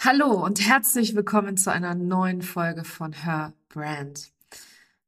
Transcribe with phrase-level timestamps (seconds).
[0.00, 4.30] Hallo und herzlich willkommen zu einer neuen Folge von Her Brand.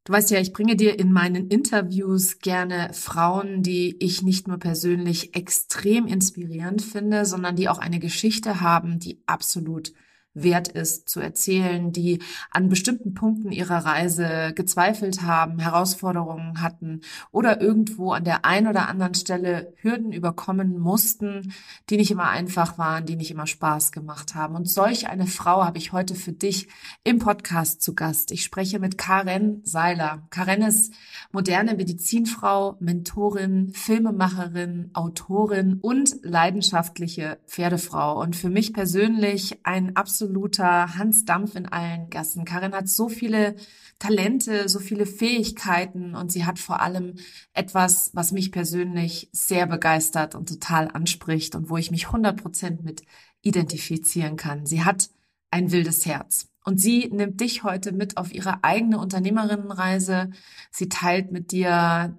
[0.03, 4.59] Du weißt ja, ich bringe dir in meinen Interviews gerne Frauen, die ich nicht nur
[4.59, 9.93] persönlich extrem inspirierend finde, sondern die auch eine Geschichte haben, die absolut
[10.35, 17.01] wert ist zu erzählen, die an bestimmten Punkten ihrer Reise gezweifelt haben, Herausforderungen hatten
[17.33, 21.53] oder irgendwo an der einen oder anderen Stelle Hürden überkommen mussten,
[21.89, 24.55] die nicht immer einfach waren, die nicht immer Spaß gemacht haben.
[24.55, 26.69] Und solch eine Frau habe ich heute für dich
[27.03, 28.31] im Podcast zu Gast.
[28.31, 30.27] Ich spreche mit Karen Seiler.
[30.31, 30.95] Karen ist
[31.33, 38.21] moderne Medizinfrau, Mentorin, Filmemacherin, Autorin und leidenschaftliche Pferdefrau.
[38.21, 42.45] Und für mich persönlich ein absolut absoluter Hans Dampf in allen Gassen.
[42.45, 43.57] Karin hat so viele
[43.99, 47.15] Talente, so viele Fähigkeiten und sie hat vor allem
[47.55, 52.85] etwas, was mich persönlich sehr begeistert und total anspricht und wo ich mich 100 Prozent
[52.85, 53.03] mit
[53.41, 54.67] identifizieren kann.
[54.67, 55.09] Sie hat
[55.51, 56.49] ein wildes Herz.
[56.67, 60.31] Und sie nimmt dich heute mit auf ihre eigene Unternehmerinnenreise.
[60.71, 62.19] Sie teilt mit dir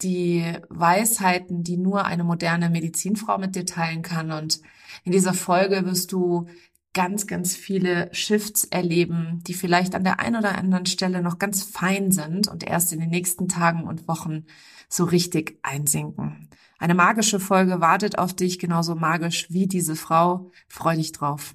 [0.00, 4.32] die Weisheiten, die nur eine moderne Medizinfrau mit dir teilen kann.
[4.32, 4.62] Und
[5.04, 6.46] in dieser Folge wirst du
[6.94, 11.62] ganz, ganz viele Shifts erleben, die vielleicht an der einen oder anderen Stelle noch ganz
[11.62, 14.44] fein sind und erst in den nächsten Tagen und Wochen
[14.88, 16.48] so richtig einsinken.
[16.78, 20.50] Eine magische Folge wartet auf dich, genauso magisch wie diese Frau.
[20.68, 21.54] Freu dich drauf.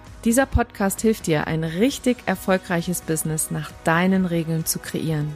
[0.23, 5.35] Dieser Podcast hilft dir, ein richtig erfolgreiches Business nach deinen Regeln zu kreieren.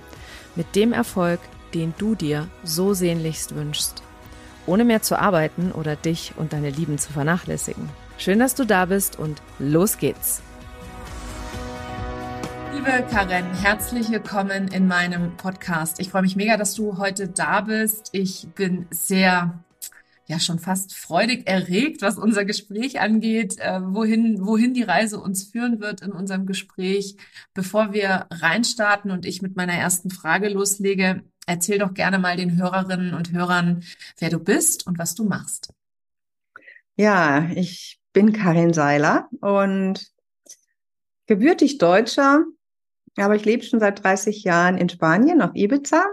[0.55, 1.39] Mit dem Erfolg,
[1.73, 4.03] den du dir so sehnlichst wünschst.
[4.67, 7.89] Ohne mehr zu arbeiten oder dich und deine Lieben zu vernachlässigen.
[8.19, 10.43] Schön, dass du da bist und los geht's.
[12.71, 15.99] Liebe Karen, herzlich willkommen in meinem Podcast.
[15.99, 18.09] Ich freue mich mega, dass du heute da bist.
[18.11, 19.64] Ich bin sehr
[20.27, 25.43] ja schon fast freudig erregt, was unser Gespräch angeht, äh, wohin, wohin die Reise uns
[25.43, 27.15] führen wird in unserem Gespräch.
[27.53, 32.57] Bevor wir reinstarten und ich mit meiner ersten Frage loslege, erzähl doch gerne mal den
[32.57, 33.83] Hörerinnen und Hörern,
[34.17, 35.73] wer du bist und was du machst.
[36.95, 40.11] Ja, ich bin Karin Seiler und
[41.27, 42.45] gebürtig Deutscher,
[43.17, 46.03] aber ich lebe schon seit 30 Jahren in Spanien auf Ibiza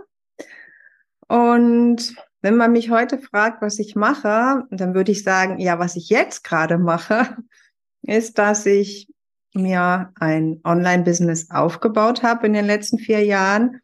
[1.29, 5.97] und wenn man mich heute fragt, was ich mache, dann würde ich sagen, ja, was
[5.97, 7.37] ich jetzt gerade mache,
[8.03, 9.09] ist, dass ich
[9.55, 13.81] mir ein Online-Business aufgebaut habe in den letzten vier Jahren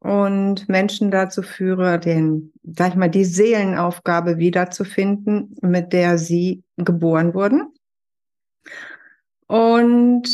[0.00, 7.34] und Menschen dazu führe, den, sag ich mal, die Seelenaufgabe wiederzufinden, mit der sie geboren
[7.34, 7.72] wurden.
[9.46, 10.28] Und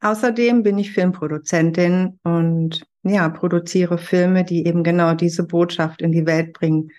[0.00, 6.26] außerdem bin ich Filmproduzentin und ja, produziere Filme, die eben genau diese Botschaft in die
[6.26, 6.90] Welt bringen,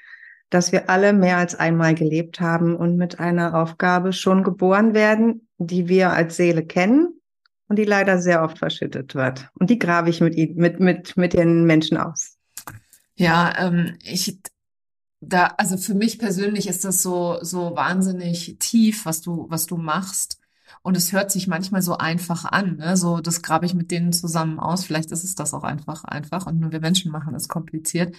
[0.49, 5.47] dass wir alle mehr als einmal gelebt haben und mit einer Aufgabe schon geboren werden,
[5.57, 7.19] die wir als Seele kennen
[7.67, 9.47] und die leider sehr oft verschüttet wird.
[9.59, 12.37] Und die grabe ich mit, mit, mit, mit den Menschen aus.
[13.15, 14.39] Ja, ähm, ich,
[15.21, 19.77] da, also für mich persönlich ist das so, so wahnsinnig tief, was du, was du
[19.77, 20.38] machst.
[20.81, 22.97] Und es hört sich manchmal so einfach an, ne?
[22.97, 24.85] So, das grabe ich mit denen zusammen aus.
[24.85, 26.45] Vielleicht ist es das auch einfach, einfach.
[26.47, 28.15] Und nur wir Menschen machen es kompliziert.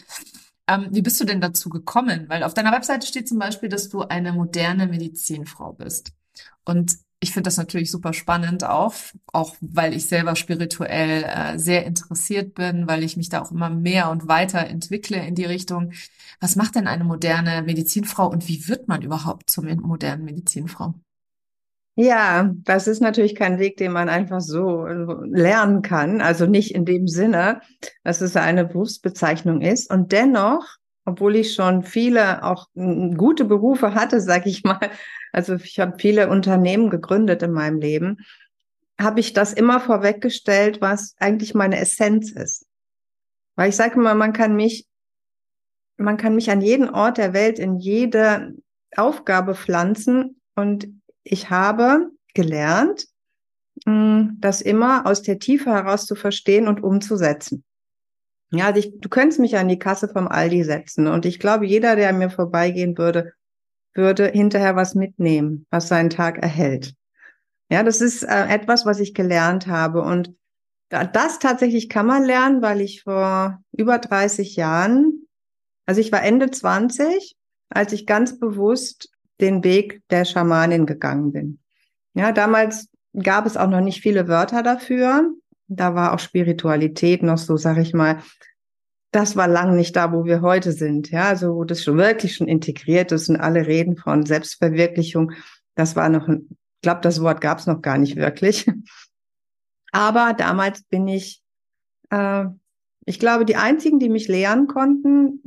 [0.69, 2.27] Ähm, wie bist du denn dazu gekommen?
[2.29, 6.13] Weil auf deiner Webseite steht zum Beispiel, dass du eine moderne Medizinfrau bist.
[6.65, 8.95] Und ich finde das natürlich super spannend auch,
[9.27, 13.69] auch weil ich selber spirituell äh, sehr interessiert bin, weil ich mich da auch immer
[13.69, 15.93] mehr und weiter entwickle in die Richtung.
[16.41, 20.95] Was macht denn eine moderne Medizinfrau und wie wird man überhaupt zur modernen Medizinfrau?
[21.97, 26.21] Ja, das ist natürlich kein Weg, den man einfach so lernen kann.
[26.21, 27.61] Also nicht in dem Sinne,
[28.05, 29.91] dass es eine Berufsbezeichnung ist.
[29.91, 30.65] Und dennoch,
[31.05, 34.91] obwohl ich schon viele auch gute Berufe hatte, sag ich mal,
[35.33, 38.19] also ich habe viele Unternehmen gegründet in meinem Leben,
[38.99, 42.67] habe ich das immer vorweggestellt, was eigentlich meine Essenz ist.
[43.57, 44.87] Weil ich sage immer, man kann mich,
[45.97, 48.55] man kann mich an jeden Ort der Welt in jede
[48.97, 50.89] Aufgabe pflanzen und
[51.23, 53.07] ich habe gelernt,
[53.85, 57.65] hm, das immer aus der Tiefe heraus zu verstehen und umzusetzen.
[58.53, 61.67] Ja, also ich, du könntest mich an die Kasse vom Aldi setzen und ich glaube,
[61.67, 63.33] jeder, der mir vorbeigehen würde,
[63.95, 66.95] würde hinterher was mitnehmen, was seinen Tag erhält.
[67.71, 70.35] Ja, das ist äh, etwas, was ich gelernt habe und
[70.89, 75.29] Das tatsächlich kann man lernen, weil ich vor über 30 Jahren,
[75.87, 77.37] also ich war Ende 20,
[77.69, 79.11] als ich ganz bewusst
[79.41, 81.59] den Weg der Schamanin gegangen bin.
[82.15, 82.89] Ja, damals
[83.21, 85.33] gab es auch noch nicht viele Wörter dafür.
[85.69, 88.19] Da war auch Spiritualität noch so, sag ich mal,
[89.13, 91.11] das war lang nicht da, wo wir heute sind.
[91.11, 95.33] Ja, also wo das schon wirklich schon integriert ist und alle reden von Selbstverwirklichung.
[95.75, 98.67] Das war noch, ich glaube, das Wort gab es noch gar nicht wirklich.
[99.93, 101.43] Aber damals bin ich,
[102.11, 102.45] äh,
[103.05, 105.41] ich glaube, die einzigen, die mich lehren konnten,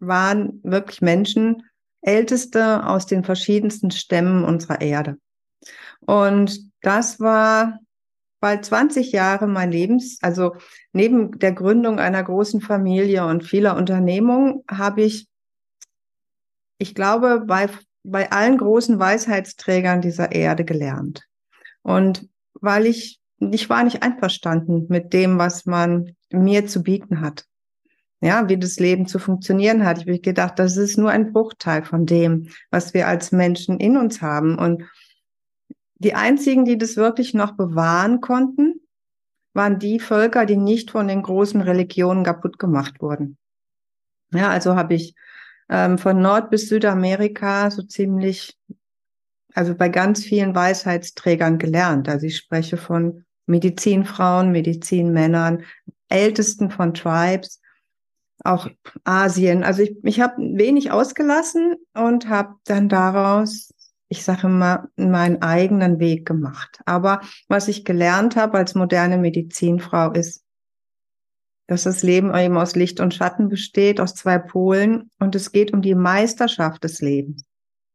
[0.00, 1.62] waren wirklich Menschen,
[2.02, 5.16] Älteste aus den verschiedensten Stämmen unserer Erde.
[6.00, 7.78] Und das war
[8.40, 10.56] bald 20 Jahre mein Lebens, also
[10.92, 15.28] neben der Gründung einer großen Familie und vieler Unternehmungen habe ich,
[16.78, 17.68] ich glaube, bei,
[18.02, 21.22] bei allen großen Weisheitsträgern dieser Erde gelernt.
[21.82, 27.44] Und weil ich, ich war nicht einverstanden mit dem, was man mir zu bieten hat.
[28.24, 29.98] Ja, wie das Leben zu funktionieren hat.
[29.98, 33.96] Ich habe gedacht, das ist nur ein Bruchteil von dem, was wir als Menschen in
[33.96, 34.58] uns haben.
[34.58, 34.84] Und
[35.96, 38.80] die einzigen, die das wirklich noch bewahren konnten,
[39.54, 43.38] waren die Völker, die nicht von den großen Religionen kaputt gemacht wurden.
[44.32, 45.16] Ja, also habe ich
[45.68, 48.56] ähm, von Nord bis Südamerika so ziemlich,
[49.52, 52.08] also bei ganz vielen Weisheitsträgern gelernt.
[52.08, 55.64] Also ich spreche von Medizinfrauen, Medizinmännern,
[56.08, 57.61] Ältesten von Tribes,
[58.44, 58.68] auch
[59.04, 59.64] Asien.
[59.64, 63.72] Also ich, ich habe wenig ausgelassen und habe dann daraus
[64.12, 66.80] ich sage immer, meinen eigenen Weg gemacht.
[66.84, 70.44] Aber was ich gelernt habe als moderne Medizinfrau ist,
[71.66, 75.10] dass das Leben eben aus Licht und Schatten besteht, aus zwei Polen.
[75.18, 77.46] Und es geht um die Meisterschaft des Lebens.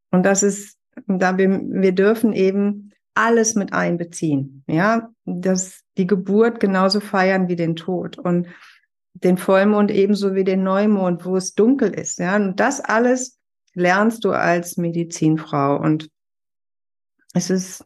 [0.09, 4.63] Und das ist, da wir, wir dürfen eben alles mit einbeziehen.
[4.65, 8.47] Ja, dass die Geburt genauso feiern wie den Tod und
[9.23, 12.19] den Vollmond ebenso wie den Neumond, wo es dunkel ist.
[12.19, 13.39] Ja, und das alles
[13.73, 15.79] lernst du als Medizinfrau.
[15.79, 16.09] Und
[17.33, 17.85] es ist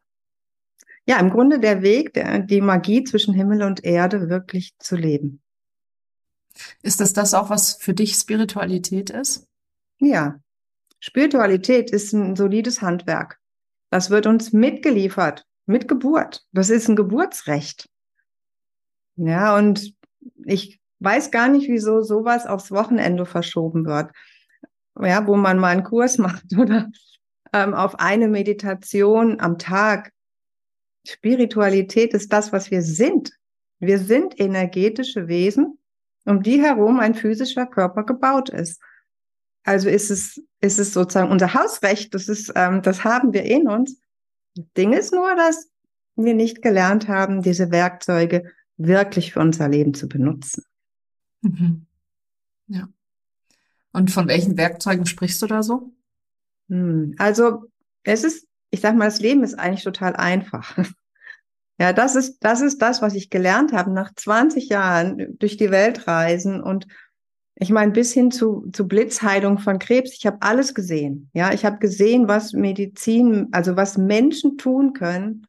[1.06, 5.42] ja im Grunde der Weg, der, die Magie zwischen Himmel und Erde wirklich zu leben.
[6.82, 9.48] Ist das das auch, was für dich Spiritualität ist?
[10.00, 10.40] Ja,
[11.00, 13.40] Spiritualität ist ein solides Handwerk.
[13.90, 16.46] Das wird uns mitgeliefert, mit Geburt.
[16.52, 17.90] Das ist ein Geburtsrecht.
[19.16, 19.94] Ja, und
[20.46, 24.12] ich weiß gar nicht, wieso sowas aufs Wochenende verschoben wird
[25.00, 26.90] ja, wo man mal einen Kurs macht oder
[27.54, 30.12] ähm, auf eine Meditation am Tag.
[31.08, 33.32] Spiritualität ist das, was wir sind.
[33.80, 35.80] Wir sind energetische Wesen,
[36.26, 38.80] um die herum ein physischer Körper gebaut ist.
[39.64, 43.68] Also ist es, ist es sozusagen unser Hausrecht, das ist, ähm, das haben wir in
[43.68, 44.00] uns.
[44.56, 45.70] Das Ding ist nur, dass
[46.16, 50.64] wir nicht gelernt haben, diese Werkzeuge wirklich für unser Leben zu benutzen.
[51.42, 51.86] Mhm.
[52.68, 52.88] Ja.
[53.94, 55.92] Und von welchen Werkzeugen sprichst du da so?
[56.70, 57.66] Hm, also
[58.04, 60.78] es ist, ich sag mal, das Leben ist eigentlich total einfach.
[61.80, 65.72] Ja, das ist, das ist das, was ich gelernt habe nach 20 Jahren durch die
[65.72, 66.86] Welt reisen und
[67.56, 70.14] ich meine, bis hin zu, zu Blitzheilung von Krebs.
[70.16, 71.32] Ich habe alles gesehen.
[71.34, 75.48] Ja, ich habe gesehen, was Medizin, also was Menschen tun können,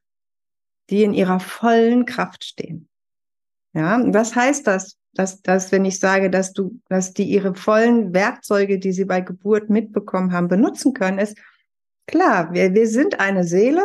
[0.88, 2.88] die in ihrer vollen Kraft stehen.
[3.75, 4.97] Ja, was heißt das?
[5.14, 9.21] Dass, dass wenn ich sage, dass du, dass die ihre vollen Werkzeuge, die sie bei
[9.21, 11.37] Geburt mitbekommen haben, benutzen können, ist
[12.07, 13.83] klar, wir, wir sind eine Seele,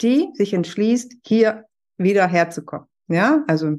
[0.00, 1.64] die sich entschließt, hier
[1.96, 2.86] wieder herzukommen.
[3.08, 3.78] Ja, also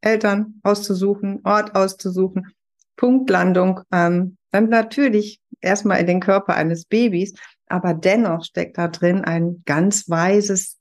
[0.00, 2.52] Eltern auszusuchen, Ort auszusuchen,
[2.96, 7.34] Punktlandung, ähm, dann natürlich erstmal in den Körper eines Babys,
[7.66, 10.78] aber dennoch steckt da drin ein ganz weises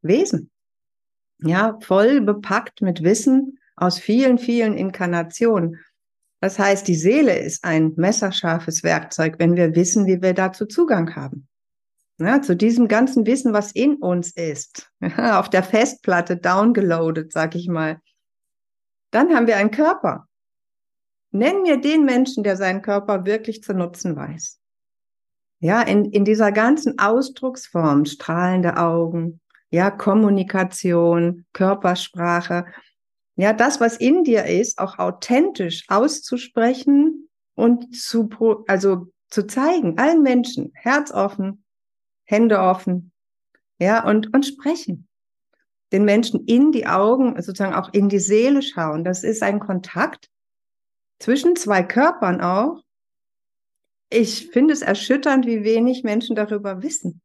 [0.00, 0.50] Wesen.
[1.38, 5.80] Ja, voll bepackt mit Wissen, aus vielen, vielen Inkarnationen.
[6.40, 11.14] Das heißt, die Seele ist ein messerscharfes Werkzeug, wenn wir wissen, wie wir dazu Zugang
[11.16, 11.48] haben.
[12.18, 17.56] Ja, zu diesem ganzen Wissen, was in uns ist, ja, auf der Festplatte downgeloadet, sag
[17.56, 18.00] ich mal.
[19.10, 20.28] Dann haben wir einen Körper.
[21.32, 24.60] Nenn mir den Menschen, der seinen Körper wirklich zu nutzen weiß.
[25.58, 32.66] Ja, in, in dieser ganzen Ausdrucksform, strahlende Augen, ja, Kommunikation, Körpersprache,
[33.42, 38.28] ja, das, was in dir ist, auch authentisch auszusprechen und zu,
[38.68, 41.64] also zu zeigen, allen Menschen, Herz offen,
[42.22, 43.10] Hände offen,
[43.80, 45.08] ja, und, und sprechen.
[45.90, 49.02] Den Menschen in die Augen, sozusagen auch in die Seele schauen.
[49.02, 50.30] Das ist ein Kontakt
[51.18, 52.84] zwischen zwei Körpern auch.
[54.08, 57.20] Ich finde es erschütternd, wie wenig Menschen darüber wissen.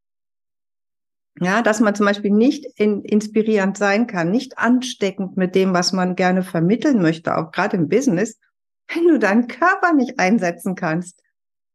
[1.39, 5.93] Ja, dass man zum Beispiel nicht in, inspirierend sein kann, nicht ansteckend mit dem, was
[5.93, 8.39] man gerne vermitteln möchte, auch gerade im Business,
[8.93, 11.21] wenn du deinen Körper nicht einsetzen kannst.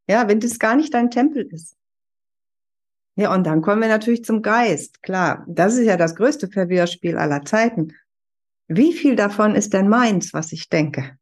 [0.09, 1.76] Ja, wenn das gar nicht dein Tempel ist.
[3.14, 5.02] Ja, und dann kommen wir natürlich zum Geist.
[5.02, 7.92] Klar, das ist ja das größte Verwirrspiel aller Zeiten.
[8.69, 11.19] Wie viel davon ist denn meins, was ich denke?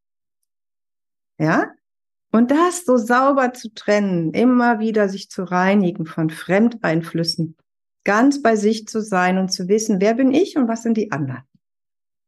[1.38, 1.73] Ja?
[2.32, 7.56] Und das so sauber zu trennen, immer wieder sich zu reinigen von Fremdeinflüssen,
[8.04, 11.12] ganz bei sich zu sein und zu wissen, wer bin ich und was sind die
[11.12, 11.42] anderen.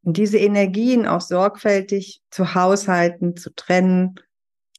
[0.05, 4.17] Und diese Energien auch sorgfältig zu haushalten, zu trennen,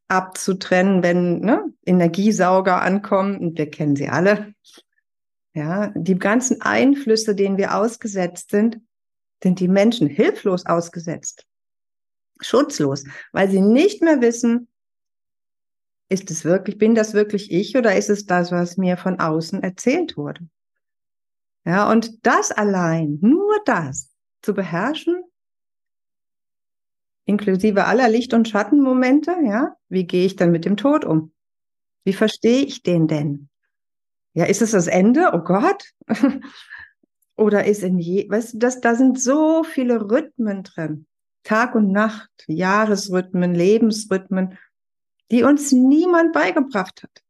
[0.08, 4.54] abzutrennen, wenn ne, Energiesauger ankommen, und wir kennen sie alle.
[5.54, 8.80] Ja, die ganzen Einflüsse, denen wir ausgesetzt sind,
[9.42, 11.46] sind die Menschen hilflos ausgesetzt,
[12.42, 14.68] schutzlos, weil sie nicht mehr wissen,
[16.10, 19.64] ist es wirklich, bin das wirklich ich oder ist es das, was mir von außen
[19.64, 20.48] erzählt wurde?
[21.66, 25.24] Ja, und das allein, nur das zu beherrschen,
[27.26, 31.32] inklusive aller Licht- und Schattenmomente, ja, wie gehe ich dann mit dem Tod um?
[32.04, 33.50] Wie verstehe ich den denn?
[34.34, 35.32] Ja, ist es das Ende?
[35.34, 35.92] Oh Gott.
[37.36, 41.08] Oder ist in je, weißt du, das, da sind so viele Rhythmen drin.
[41.44, 44.58] Tag und Nacht, Jahresrhythmen, Lebensrhythmen,
[45.32, 47.23] die uns niemand beigebracht hat.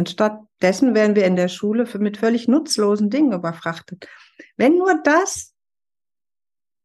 [0.00, 4.08] Anstatt dessen werden wir in der Schule mit völlig nutzlosen Dingen überfrachtet.
[4.56, 5.54] Wenn nur das,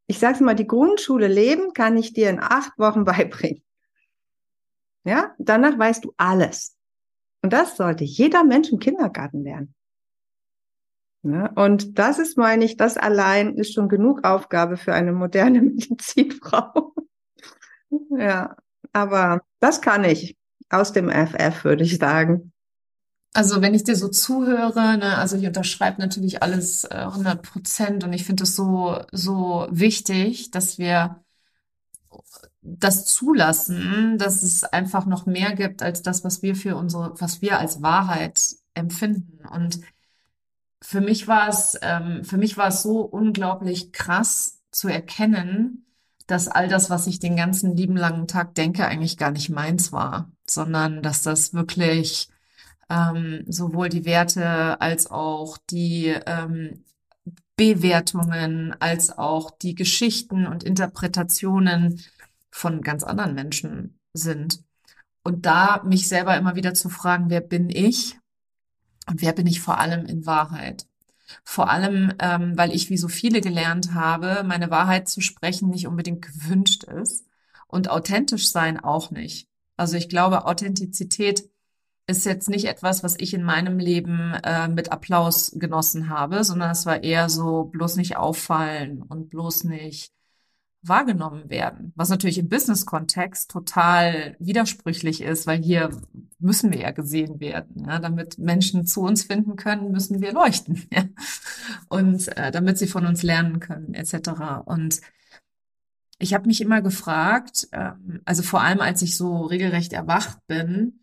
[0.05, 3.63] ich sage mal, die Grundschule leben, kann ich dir in acht Wochen beibringen.
[5.05, 6.75] Ja, danach weißt du alles.
[7.41, 9.73] Und das sollte jeder Mensch im Kindergarten lernen.
[11.23, 15.61] Ja, und das ist, meine ich, das allein ist schon genug Aufgabe für eine moderne
[15.61, 16.93] Medizinfrau.
[18.09, 18.57] ja,
[18.91, 20.37] aber das kann ich
[20.69, 22.51] aus dem FF, würde ich sagen.
[23.35, 28.05] Also wenn ich dir so zuhöre, ne, also ich unterschreibe natürlich alles äh, 100 Prozent
[28.05, 31.21] und ich finde es so, so wichtig, dass wir
[32.61, 37.41] das zulassen, dass es einfach noch mehr gibt als das, was wir für unsere, was
[37.41, 39.45] wir als Wahrheit empfinden.
[39.45, 39.81] Und
[40.81, 45.85] für mich war es, ähm, für mich war es so unglaublich krass zu erkennen,
[46.27, 49.91] dass all das, was ich den ganzen lieben langen Tag denke, eigentlich gar nicht meins
[49.91, 52.29] war, sondern dass das wirklich
[52.89, 56.85] ähm, sowohl die Werte als auch die ähm,
[57.55, 62.01] Bewertungen als auch die Geschichten und Interpretationen
[62.51, 64.63] von ganz anderen Menschen sind.
[65.23, 68.17] Und da mich selber immer wieder zu fragen, wer bin ich
[69.07, 70.85] und wer bin ich vor allem in Wahrheit?
[71.43, 75.87] Vor allem, ähm, weil ich wie so viele gelernt habe, meine Wahrheit zu sprechen nicht
[75.87, 77.25] unbedingt gewünscht ist
[77.67, 79.47] und authentisch sein auch nicht.
[79.75, 81.49] Also ich glaube, Authentizität
[82.07, 86.71] ist jetzt nicht etwas, was ich in meinem Leben äh, mit Applaus genossen habe, sondern
[86.71, 90.11] es war eher so bloß nicht auffallen und bloß nicht
[90.87, 91.93] wahrgenommen werden.
[91.95, 95.89] Was natürlich im Business-Kontext total widersprüchlich ist, weil hier
[96.39, 97.85] müssen wir ja gesehen werden.
[97.87, 97.99] Ja?
[97.99, 100.83] Damit Menschen zu uns finden können, müssen wir leuchten.
[100.91, 101.05] Ja?
[101.89, 104.63] Und äh, damit sie von uns lernen können, etc.
[104.65, 105.01] Und
[106.19, 107.91] ich habe mich immer gefragt, äh,
[108.25, 110.99] also vor allem als ich so regelrecht erwacht bin,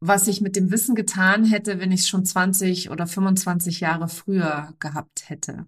[0.00, 4.08] was ich mit dem Wissen getan hätte, wenn ich es schon 20 oder 25 Jahre
[4.08, 5.66] früher gehabt hätte.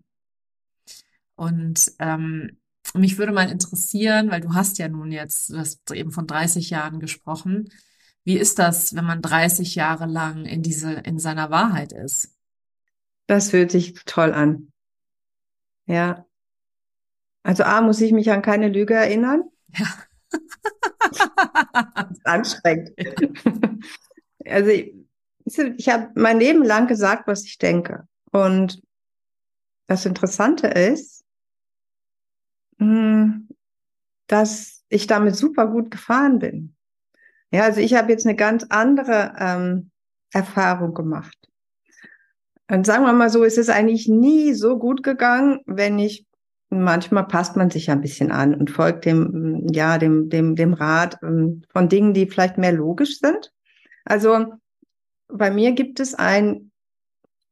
[1.35, 2.59] Und ähm,
[2.95, 6.71] mich würde mal interessieren, weil du hast ja nun jetzt, du hast eben von 30
[6.71, 7.71] Jahren gesprochen.
[8.25, 12.35] Wie ist das, wenn man 30 Jahre lang in diese, in seiner Wahrheit ist?
[13.27, 14.73] Das fühlt sich toll an.
[15.87, 16.27] Ja.
[17.43, 19.45] Also A, muss ich mich an keine Lüge erinnern.
[19.75, 19.87] Ja.
[21.95, 22.91] das ist anstrengend.
[24.51, 24.95] also ich,
[25.77, 28.07] ich habe mein Leben lang gesagt, was ich denke.
[28.33, 28.83] Und
[29.87, 31.25] das Interessante ist,
[32.79, 33.49] hm,
[34.27, 36.75] dass ich damit super gut gefahren bin.
[37.51, 39.91] Ja, also ich habe jetzt eine ganz andere ähm,
[40.33, 41.37] Erfahrung gemacht.
[42.71, 46.27] Und sagen wir mal so, es ist eigentlich nie so gut gegangen, wenn ich
[46.71, 51.19] manchmal passt man sich ein bisschen an und folgt dem, ja, dem, dem, dem Rat
[51.23, 53.53] ähm, von Dingen, die vielleicht mehr logisch sind.
[54.09, 54.55] Also
[55.29, 56.71] bei mir gibt es ein,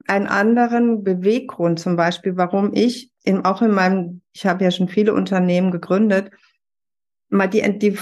[0.06, 4.88] einen anderen Beweggrund, zum Beispiel, warum ich in, auch in meinem, ich habe ja schon
[4.88, 6.30] viele Unternehmen gegründet,
[7.28, 7.98] mal die, die,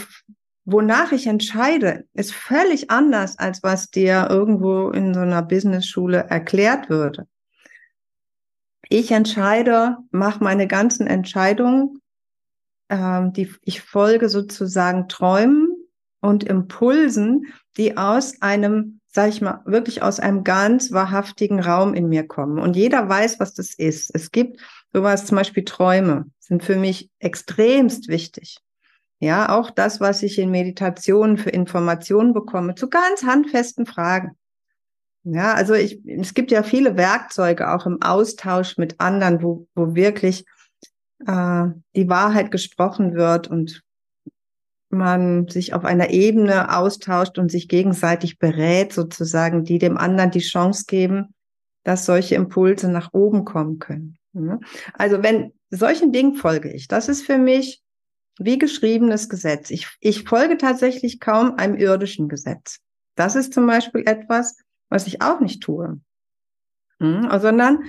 [0.64, 6.88] wonach ich entscheide, ist völlig anders, als was dir irgendwo in so einer Business-Schule erklärt
[6.88, 7.26] würde.
[8.88, 11.98] Ich entscheide, mache meine ganzen Entscheidungen,
[12.88, 15.73] ähm, die ich folge sozusagen Träumen
[16.24, 22.08] und Impulsen, die aus einem sage ich mal, wirklich aus einem ganz wahrhaftigen Raum in
[22.08, 22.58] mir kommen.
[22.58, 24.10] Und jeder weiß, was das ist.
[24.12, 24.60] Es gibt
[24.92, 28.58] sowas, zum Beispiel Träume, sind für mich extremst wichtig.
[29.20, 34.32] Ja, auch das, was ich in Meditationen für Informationen bekomme, zu ganz handfesten Fragen.
[35.22, 39.94] Ja, also ich, es gibt ja viele Werkzeuge auch im Austausch mit anderen, wo, wo
[39.94, 40.44] wirklich
[41.24, 43.84] äh, die Wahrheit gesprochen wird und
[44.94, 50.40] man sich auf einer Ebene austauscht und sich gegenseitig berät, sozusagen, die dem anderen die
[50.40, 51.34] Chance geben,
[51.84, 54.18] dass solche Impulse nach oben kommen können.
[54.94, 57.82] Also wenn solchen Dingen folge ich, das ist für mich
[58.38, 59.70] wie geschriebenes Gesetz.
[59.70, 62.80] Ich, ich folge tatsächlich kaum einem irdischen Gesetz.
[63.14, 64.56] Das ist zum Beispiel etwas,
[64.88, 66.00] was ich auch nicht tue,
[66.98, 67.84] hm, sondern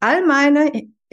[0.00, 0.70] all meine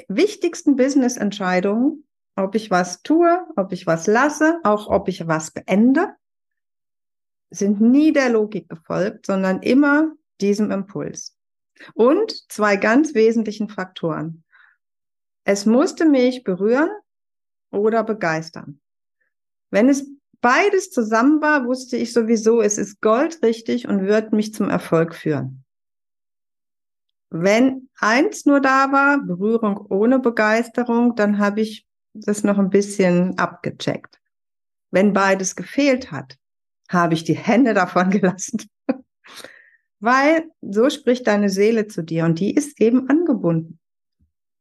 [0.08, 2.04] wichtigsten Business-Entscheidungen,
[2.38, 6.16] ob ich was tue, ob ich was lasse, auch ob ich was beende,
[7.50, 11.36] sind nie der Logik gefolgt, sondern immer diesem Impuls.
[11.94, 14.44] Und zwei ganz wesentlichen Faktoren.
[15.44, 16.90] Es musste mich berühren
[17.72, 18.82] oder begeistern.
[19.72, 20.08] Wenn es
[20.42, 25.64] beides zusammen war, wusste ich sowieso, es ist goldrichtig und wird mich zum Erfolg führen.
[27.30, 31.87] Wenn eins nur da war, Berührung ohne Begeisterung, dann habe ich
[32.26, 34.20] das noch ein bisschen abgecheckt.
[34.92, 36.38] Wenn beides gefehlt hat,
[36.90, 38.64] habe ich die Hände davon gelassen.
[40.00, 43.80] Weil so spricht deine Seele zu dir und die ist eben angebunden.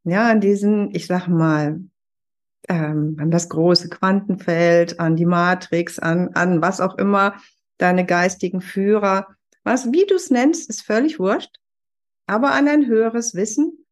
[0.04, 1.80] Ja, an diesen, ich sag mal,
[2.68, 7.36] ähm, an das große Quantenfeld, an die Matrix, an, an was auch immer,
[7.78, 9.26] deine geistigen Führer.
[9.64, 11.58] Was, wie du es nennst, ist völlig wurscht,
[12.26, 13.85] aber an ein höheres Wissen,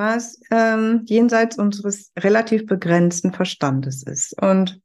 [0.00, 4.34] was ähm, jenseits unseres relativ begrenzten Verstandes ist.
[4.40, 4.80] Und,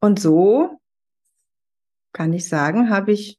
[0.00, 0.80] und so
[2.12, 3.38] kann ich sagen, habe ich,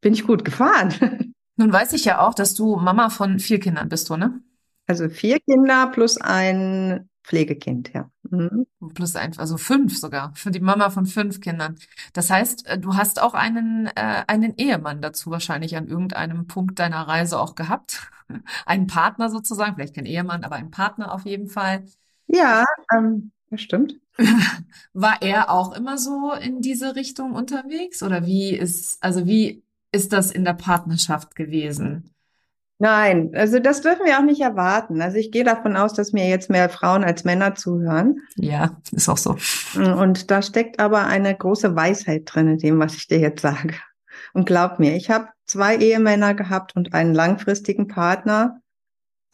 [0.00, 1.34] bin ich gut gefahren.
[1.56, 4.40] Nun weiß ich ja auch, dass du Mama von vier Kindern bist, du, ne?
[4.86, 8.10] Also vier Kinder plus ein Pflegekind, ja.
[8.30, 8.66] Mhm.
[8.94, 11.76] Plus ein, also fünf sogar, für die Mama von fünf Kindern.
[12.14, 16.78] Das heißt, äh, du hast auch einen, äh, einen Ehemann dazu wahrscheinlich an irgendeinem Punkt
[16.78, 18.10] deiner Reise auch gehabt.
[18.66, 21.84] einen Partner sozusagen, vielleicht kein Ehemann, aber einen Partner auf jeden Fall.
[22.28, 22.64] Ja,
[22.96, 24.00] ähm, das stimmt.
[24.94, 28.02] War er auch immer so in diese Richtung unterwegs?
[28.02, 29.62] Oder wie ist, also wie
[29.92, 32.10] ist das in der Partnerschaft gewesen?
[32.80, 35.02] Nein, also das dürfen wir auch nicht erwarten.
[35.02, 38.20] Also ich gehe davon aus, dass mir jetzt mehr Frauen als Männer zuhören.
[38.36, 39.36] Ja, ist auch so.
[39.74, 43.74] Und da steckt aber eine große Weisheit drin in dem, was ich dir jetzt sage.
[44.32, 48.60] Und glaub mir, ich habe zwei Ehemänner gehabt und einen langfristigen Partner,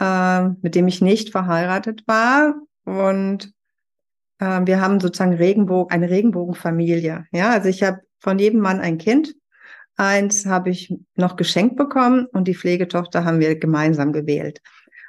[0.00, 2.54] äh, mit dem ich nicht verheiratet war.
[2.86, 3.52] Und
[4.38, 7.26] äh, wir haben sozusagen Regenbogen, eine Regenbogenfamilie.
[7.30, 9.34] Ja, also ich habe von jedem Mann ein Kind
[9.96, 14.60] Eins habe ich noch geschenkt bekommen und die Pflegetochter haben wir gemeinsam gewählt.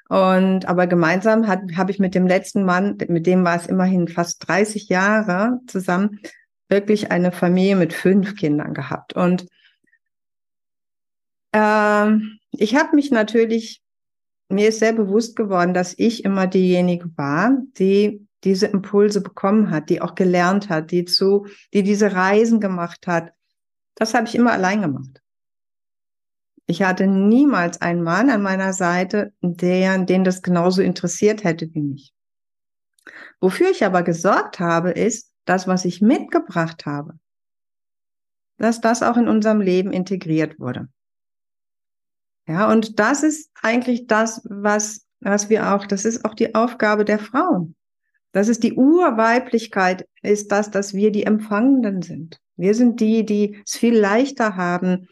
[0.08, 4.48] Und aber gemeinsam habe ich mit dem letzten Mann, mit dem war es immerhin fast
[4.48, 6.20] 30 Jahre zusammen,
[6.70, 9.14] wirklich eine Familie mit fünf Kindern gehabt.
[9.14, 9.48] Und
[11.54, 12.12] äh,
[12.52, 13.82] ich habe mich natürlich,
[14.50, 19.90] mir ist sehr bewusst geworden, dass ich immer diejenige war, die diese Impulse bekommen hat,
[19.90, 23.32] die auch gelernt hat, die zu, die diese Reisen gemacht hat,
[23.96, 25.22] das habe ich immer allein gemacht.
[26.68, 31.82] Ich hatte niemals einen Mann an meiner Seite, der, den das genauso interessiert hätte wie
[31.82, 32.14] mich.
[33.40, 37.20] Wofür ich aber gesorgt habe, ist, das, was ich mitgebracht habe,
[38.58, 40.90] dass das auch in unserem Leben integriert wurde.
[42.48, 47.06] Ja, und das ist eigentlich das, was, was wir auch, das ist auch die Aufgabe
[47.06, 47.76] der Frauen.
[48.32, 52.40] Das ist die Urweiblichkeit, ist das, dass wir die Empfangenden sind.
[52.58, 55.08] Wir sind die, die es viel leichter haben,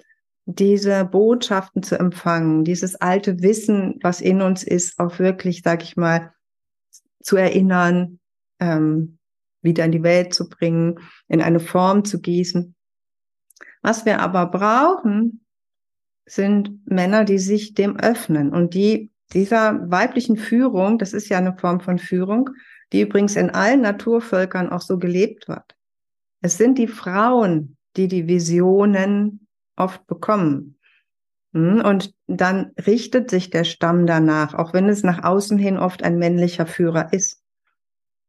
[0.46, 5.96] diese Botschaften zu empfangen, dieses alte Wissen, was in uns ist, auch wirklich, sag ich
[5.96, 6.34] mal,
[7.22, 8.20] zu erinnern,
[8.60, 9.18] ähm,
[9.62, 12.76] wieder in die Welt zu bringen, in eine Form zu gießen.
[13.82, 15.46] Was wir aber brauchen,
[16.26, 21.58] sind Männer, die sich dem öffnen und die dieser weiblichen Führung, das ist ja eine
[21.58, 22.50] Form von Führung,
[22.92, 25.76] die übrigens in allen Naturvölkern auch so gelebt wird.
[26.44, 30.78] Es sind die Frauen, die die Visionen oft bekommen.
[31.54, 36.04] Hm, und dann richtet sich der Stamm danach, auch wenn es nach außen hin oft
[36.04, 37.42] ein männlicher Führer ist.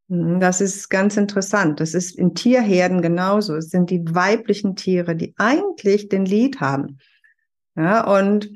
[0.09, 1.81] Hm, das ist ganz interessant.
[1.81, 3.57] Das ist in Tierherden genauso.
[3.57, 6.99] Es sind die weiblichen Tiere, die eigentlich den Lied haben.
[7.75, 8.49] Ja, und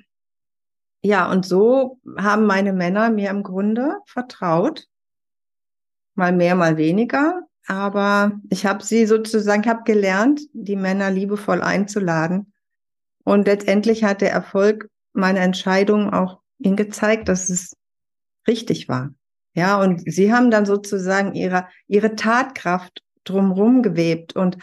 [1.03, 4.87] ja, und so haben meine Männer mir im Grunde vertraut.
[6.15, 11.61] Mal mehr, mal weniger aber ich habe sie sozusagen, ich habe gelernt, die Männer liebevoll
[11.61, 12.53] einzuladen
[13.25, 17.77] Und letztendlich hat der Erfolg meiner Entscheidung auch ihnen gezeigt, dass es
[18.47, 19.11] richtig war.
[19.53, 24.35] Ja, und sie haben dann sozusagen ihre, ihre Tatkraft drumherum gewebt.
[24.35, 24.57] Und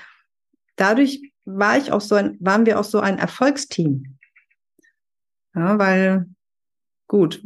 [0.76, 4.18] dadurch war ich auch so ein, waren wir auch so ein Erfolgsteam.
[5.54, 6.26] Ja, weil,
[7.08, 7.44] gut,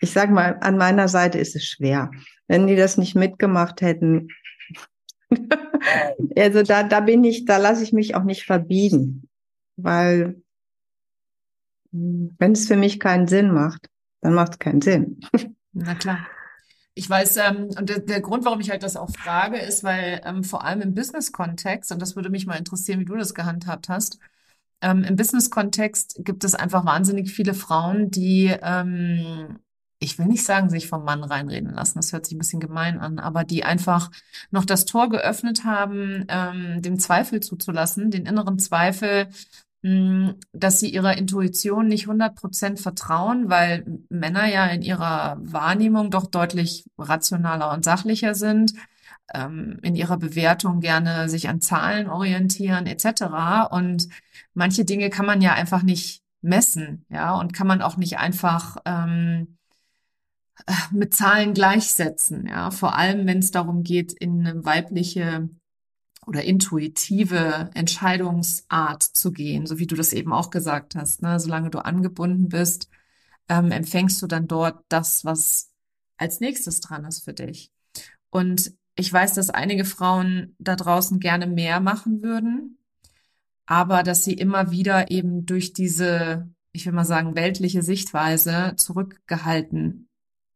[0.00, 2.10] ich sag mal, an meiner Seite ist es schwer.
[2.48, 4.28] Wenn die das nicht mitgemacht hätten,
[6.36, 9.28] also da, da bin ich, da lasse ich mich auch nicht verbiegen,
[9.76, 10.40] weil
[11.90, 13.88] wenn es für mich keinen Sinn macht,
[14.20, 15.20] dann macht es keinen Sinn.
[15.72, 16.26] Na klar.
[16.94, 20.22] Ich weiß, ähm, und der, der Grund, warum ich halt das auch frage, ist, weil
[20.24, 23.90] ähm, vor allem im Business-Kontext, und das würde mich mal interessieren, wie du das gehandhabt
[23.90, 24.18] hast,
[24.80, 29.58] ähm, im Business-Kontext gibt es einfach wahnsinnig viele Frauen, die, ähm,
[29.98, 33.00] ich will nicht sagen, sich vom Mann reinreden lassen, das hört sich ein bisschen gemein
[33.00, 34.10] an, aber die einfach
[34.50, 39.28] noch das Tor geöffnet haben, ähm, dem Zweifel zuzulassen, den inneren Zweifel,
[40.52, 46.86] dass sie ihrer Intuition nicht 100% vertrauen, weil Männer ja in ihrer Wahrnehmung doch deutlich
[46.98, 48.72] rationaler und sachlicher sind,
[49.32, 53.70] ähm, in ihrer Bewertung gerne sich an Zahlen orientieren etc.
[53.70, 54.08] Und
[54.54, 58.78] manche Dinge kann man ja einfach nicht messen, ja, und kann man auch nicht einfach
[58.84, 59.55] ähm,
[60.90, 65.48] mit Zahlen gleichsetzen, ja, vor allem wenn es darum geht, in eine weibliche
[66.26, 71.22] oder intuitive Entscheidungsart zu gehen, so wie du das eben auch gesagt hast.
[71.22, 71.38] Ne?
[71.38, 72.88] Solange du angebunden bist,
[73.48, 75.70] ähm, empfängst du dann dort das, was
[76.16, 77.70] als nächstes dran ist für dich.
[78.30, 82.78] Und ich weiß, dass einige Frauen da draußen gerne mehr machen würden,
[83.66, 90.05] aber dass sie immer wieder eben durch diese, ich will mal sagen, weltliche Sichtweise zurückgehalten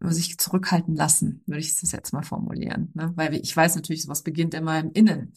[0.00, 2.90] sich zurückhalten lassen, würde ich es jetzt mal formulieren.
[2.94, 3.12] Ne?
[3.16, 5.34] Weil ich weiß natürlich, sowas beginnt immer im Innen.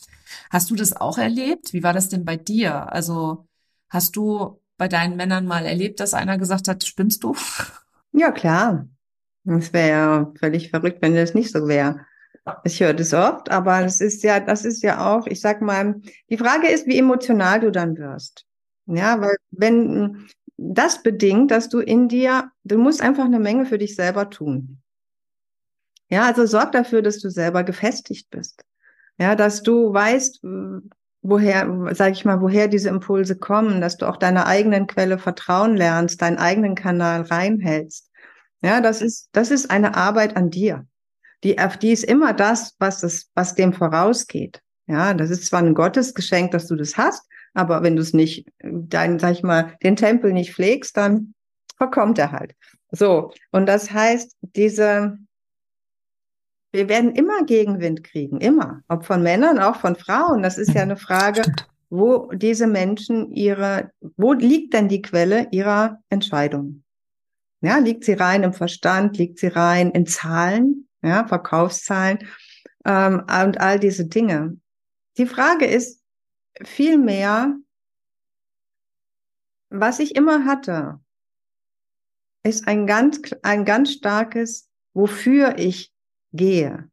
[0.49, 1.73] Hast du das auch erlebt?
[1.73, 2.91] Wie war das denn bei dir?
[2.91, 3.47] Also
[3.89, 7.35] hast du bei deinen Männern mal erlebt, dass einer gesagt hat, spinnst du?
[8.15, 8.87] Ja, klar.
[9.43, 12.05] Es wäre ja völlig verrückt, wenn das nicht so wäre.
[12.63, 15.99] Ich höre das oft, aber das ist ja, das ist ja auch, ich sag mal,
[16.29, 18.45] die Frage ist, wie emotional du dann wirst.
[18.85, 23.77] Ja, weil wenn, das bedingt, dass du in dir, du musst einfach eine Menge für
[23.77, 24.81] dich selber tun.
[26.09, 28.63] Ja, also sorg dafür, dass du selber gefestigt bist.
[29.17, 30.41] Ja, dass du weißt,
[31.21, 35.75] woher, sag ich mal, woher diese Impulse kommen, dass du auch deiner eigenen Quelle vertrauen
[35.75, 38.11] lernst, deinen eigenen Kanal reinhältst.
[38.61, 40.85] Ja, das ist, das ist eine Arbeit an dir.
[41.43, 44.61] Die, die ist immer das, was das, was dem vorausgeht.
[44.87, 48.47] Ja, das ist zwar ein Gottesgeschenk, dass du das hast, aber wenn du es nicht,
[48.59, 51.33] dein, sag ich mal, den Tempel nicht pflegst, dann
[51.77, 52.55] verkommt er halt.
[52.91, 53.31] So.
[53.51, 55.17] Und das heißt, diese,
[56.71, 58.81] wir werden immer Gegenwind kriegen, immer.
[58.87, 60.43] Ob von Männern, auch von Frauen.
[60.43, 61.43] Das ist ja eine Frage,
[61.89, 66.83] wo diese Menschen ihre, wo liegt denn die Quelle ihrer Entscheidung?
[67.61, 69.17] Ja, liegt sie rein im Verstand?
[69.17, 70.87] Liegt sie rein in Zahlen?
[71.01, 72.19] Ja, Verkaufszahlen?
[72.85, 74.57] Ähm, und all diese Dinge.
[75.17, 76.02] Die Frage ist,
[76.61, 77.57] Vielmehr,
[79.69, 80.99] was ich immer hatte,
[82.43, 85.91] ist ein ganz, ein ganz starkes, wofür ich
[86.31, 86.89] gehe.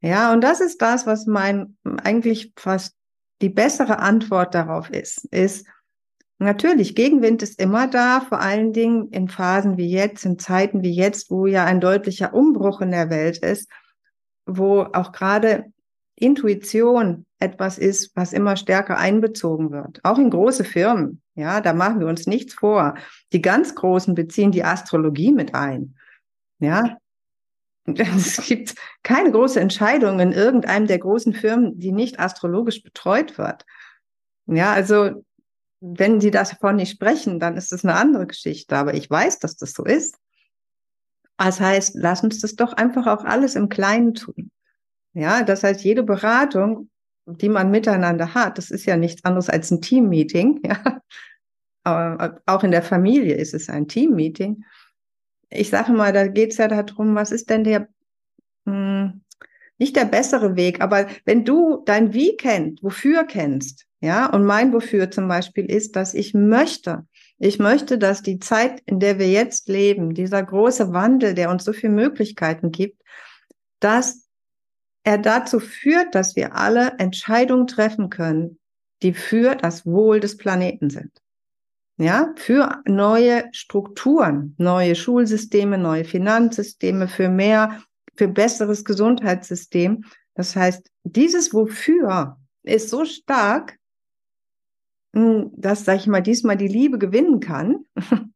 [0.00, 2.94] Ja, und das ist das, was mein, eigentlich fast
[3.42, 5.66] die bessere Antwort darauf ist, ist,
[6.38, 10.94] natürlich, Gegenwind ist immer da, vor allen Dingen in Phasen wie jetzt, in Zeiten wie
[10.94, 13.68] jetzt, wo ja ein deutlicher Umbruch in der Welt ist,
[14.46, 15.72] wo auch gerade
[16.20, 20.00] Intuition etwas ist, was immer stärker einbezogen wird.
[20.04, 21.22] Auch in große Firmen.
[21.34, 22.94] Ja, da machen wir uns nichts vor.
[23.32, 25.96] Die ganz Großen beziehen die Astrologie mit ein.
[26.58, 26.98] Ja.
[27.96, 33.64] Es gibt keine große Entscheidung in irgendeinem der großen Firmen, die nicht astrologisch betreut wird.
[34.44, 35.24] Ja, also
[35.80, 38.76] wenn Sie davon nicht sprechen, dann ist das eine andere Geschichte.
[38.76, 40.18] Aber ich weiß, dass das so ist.
[41.38, 44.50] Das heißt, lass uns das doch einfach auch alles im Kleinen tun.
[45.14, 46.90] Ja, das heißt, jede Beratung,
[47.26, 50.60] die man miteinander hat, das ist ja nichts anderes als ein Teammeeting.
[50.68, 51.00] Ja.
[51.84, 54.62] Aber auch in der Familie ist es ein Teammeeting.
[55.48, 57.88] Ich sage mal, da geht es ja darum, was ist denn der,
[58.66, 59.20] mh, hm,
[59.78, 64.72] nicht der bessere Weg, aber wenn du dein Wie kennst, wofür kennst, ja, und mein
[64.72, 67.06] Wofür zum Beispiel ist, dass ich möchte,
[67.38, 71.64] ich möchte, dass die Zeit, in der wir jetzt leben, dieser große Wandel, der uns
[71.64, 73.02] so viele Möglichkeiten gibt,
[73.80, 74.27] dass
[75.08, 78.58] er dazu führt, dass wir alle Entscheidungen treffen können,
[79.02, 81.10] die für das Wohl des Planeten sind.
[81.96, 87.82] Ja, für neue Strukturen, neue Schulsysteme, neue Finanzsysteme, für mehr,
[88.16, 90.04] für besseres Gesundheitssystem.
[90.34, 93.78] Das heißt, dieses Wofür ist so stark,
[95.14, 97.86] hm, dass, sag ich mal, diesmal die Liebe gewinnen kann.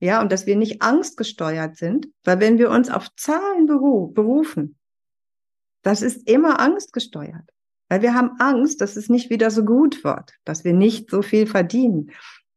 [0.00, 4.76] ja, und dass wir nicht angstgesteuert sind, weil wenn wir uns auf Zahlen berufen,
[5.82, 7.50] das ist immer angstgesteuert.
[7.88, 11.22] Weil wir haben Angst, dass es nicht wieder so gut wird, dass wir nicht so
[11.22, 12.12] viel verdienen.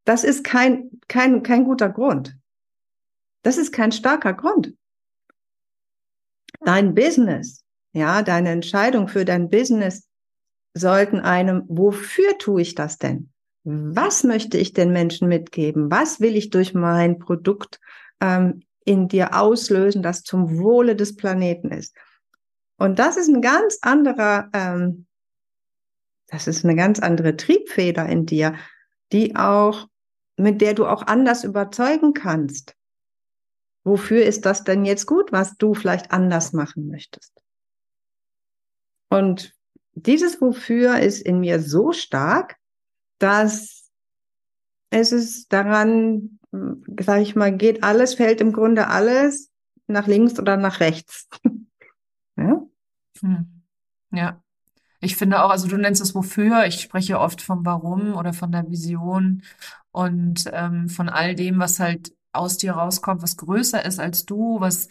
[0.05, 2.37] Das ist kein, kein, kein guter Grund.
[3.41, 4.73] Das ist kein starker Grund.
[6.61, 10.07] Dein Business, ja, deine Entscheidung für dein Business
[10.75, 13.31] sollten einem, wofür tue ich das denn?
[13.63, 15.89] Was möchte ich den Menschen mitgeben?
[15.89, 17.79] Was will ich durch mein Produkt
[18.19, 21.95] ähm, in dir auslösen, das zum Wohle des Planeten ist?
[22.77, 25.05] Und das ist ein ganz anderer, ähm,
[26.27, 28.55] das ist eine ganz andere Triebfeder in dir,
[29.11, 29.87] die auch,
[30.37, 32.75] mit der du auch anders überzeugen kannst.
[33.83, 37.33] Wofür ist das denn jetzt gut, was du vielleicht anders machen möchtest?
[39.09, 39.53] Und
[39.91, 42.55] dieses Wofür ist in mir so stark,
[43.19, 43.91] dass
[44.89, 49.51] es ist daran, sage ich mal, geht alles, fällt im Grunde alles
[49.87, 51.27] nach links oder nach rechts.
[52.37, 52.61] ja?
[53.21, 53.63] Hm.
[54.11, 54.41] ja.
[55.01, 58.51] Ich finde auch, also du nennst es wofür, ich spreche oft vom Warum oder von
[58.53, 59.43] der Vision
[59.91, 64.59] und ähm, von all dem, was halt aus dir rauskommt, was größer ist als du,
[64.61, 64.87] was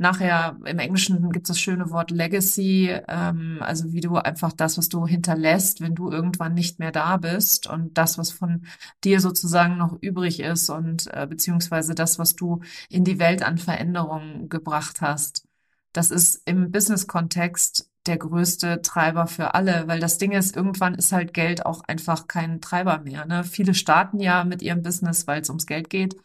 [0.00, 4.78] nachher im Englischen gibt es das schöne Wort Legacy, ähm, also wie du einfach das,
[4.78, 8.64] was du hinterlässt, wenn du irgendwann nicht mehr da bist und das, was von
[9.04, 13.58] dir sozusagen noch übrig ist und äh, beziehungsweise das, was du in die Welt an
[13.58, 15.44] Veränderungen gebracht hast.
[15.92, 21.12] Das ist im Business-Kontext der größte Treiber für alle, weil das Ding ist, irgendwann ist
[21.12, 23.26] halt Geld auch einfach kein Treiber mehr.
[23.26, 23.44] Ne?
[23.44, 26.16] Viele starten ja mit ihrem Business, weil es ums Geld geht.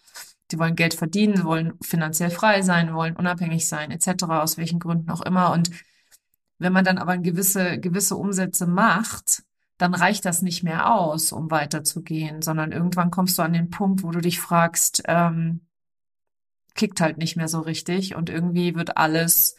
[0.51, 5.09] Die wollen Geld verdienen, wollen finanziell frei sein, wollen unabhängig sein, etc., aus welchen Gründen
[5.09, 5.51] auch immer.
[5.51, 5.71] Und
[6.59, 9.43] wenn man dann aber gewisse, gewisse Umsätze macht,
[9.77, 14.03] dann reicht das nicht mehr aus, um weiterzugehen, sondern irgendwann kommst du an den Punkt,
[14.03, 15.61] wo du dich fragst, ähm,
[16.75, 19.54] kickt halt nicht mehr so richtig und irgendwie wird alles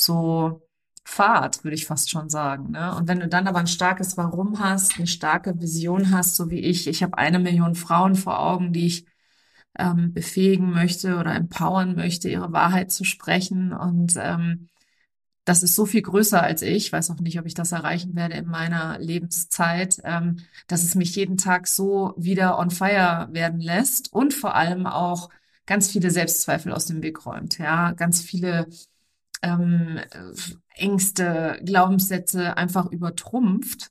[0.00, 0.62] so
[1.04, 2.70] Fahrt, würde ich fast schon sagen.
[2.72, 2.94] Ne?
[2.94, 6.60] Und wenn du dann aber ein starkes Warum hast, eine starke Vision hast, so wie
[6.60, 9.06] ich, ich habe eine Million Frauen vor Augen, die ich
[9.78, 13.72] ähm, befähigen möchte oder empowern möchte, ihre Wahrheit zu sprechen.
[13.72, 14.68] Und ähm,
[15.44, 16.86] das ist so viel größer als ich.
[16.86, 20.94] Ich weiß auch nicht, ob ich das erreichen werde in meiner Lebenszeit, ähm, dass es
[20.94, 25.30] mich jeden Tag so wieder on fire werden lässt und vor allem auch
[25.66, 27.58] ganz viele Selbstzweifel aus dem Weg räumt.
[27.58, 28.68] Ja, ganz viele
[29.42, 30.00] ähm,
[30.74, 33.90] Ängste, Glaubenssätze einfach übertrumpft,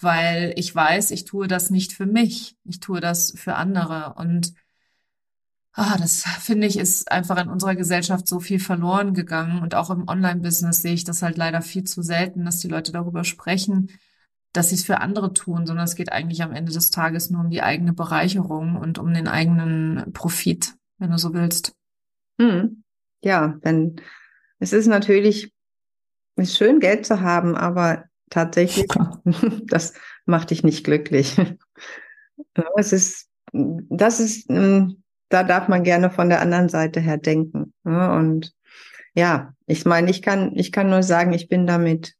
[0.00, 4.54] weil ich weiß, ich tue das nicht für mich, ich tue das für andere und
[5.72, 9.90] Ah, das finde ich ist einfach in unserer Gesellschaft so viel verloren gegangen und auch
[9.90, 13.88] im Online-Business sehe ich das halt leider viel zu selten, dass die Leute darüber sprechen,
[14.52, 17.42] dass sie es für andere tun, sondern es geht eigentlich am Ende des Tages nur
[17.42, 21.72] um die eigene Bereicherung und um den eigenen Profit, wenn du so willst.
[22.40, 22.82] Hm.
[23.22, 23.96] Ja, wenn
[24.60, 25.52] es ist natürlich
[26.36, 28.86] ist schön Geld zu haben, aber tatsächlich
[29.66, 29.94] das
[30.24, 31.36] macht dich nicht glücklich.
[32.76, 37.72] Es ist das ist hm, da darf man gerne von der anderen Seite her denken.
[37.84, 38.12] Ne?
[38.12, 38.54] Und
[39.14, 42.16] ja, ich meine, ich kann, ich kann nur sagen, ich bin damit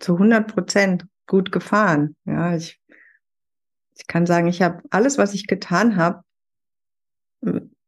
[0.00, 2.16] zu 100 Prozent gut gefahren.
[2.24, 2.80] Ja, ich,
[3.96, 6.22] ich kann sagen, ich habe alles, was ich getan habe,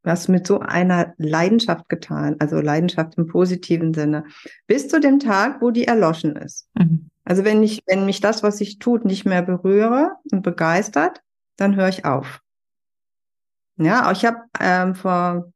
[0.06, 4.24] was mit so einer Leidenschaft getan, also Leidenschaft im positiven Sinne,
[4.66, 6.68] bis zu dem Tag, wo die erloschen ist.
[6.74, 7.10] Mhm.
[7.24, 11.22] Also wenn ich, wenn mich das, was ich tut, nicht mehr berühre und begeistert,
[11.56, 12.40] dann höre ich auf.
[13.78, 15.52] Ja, ich habe ähm, vor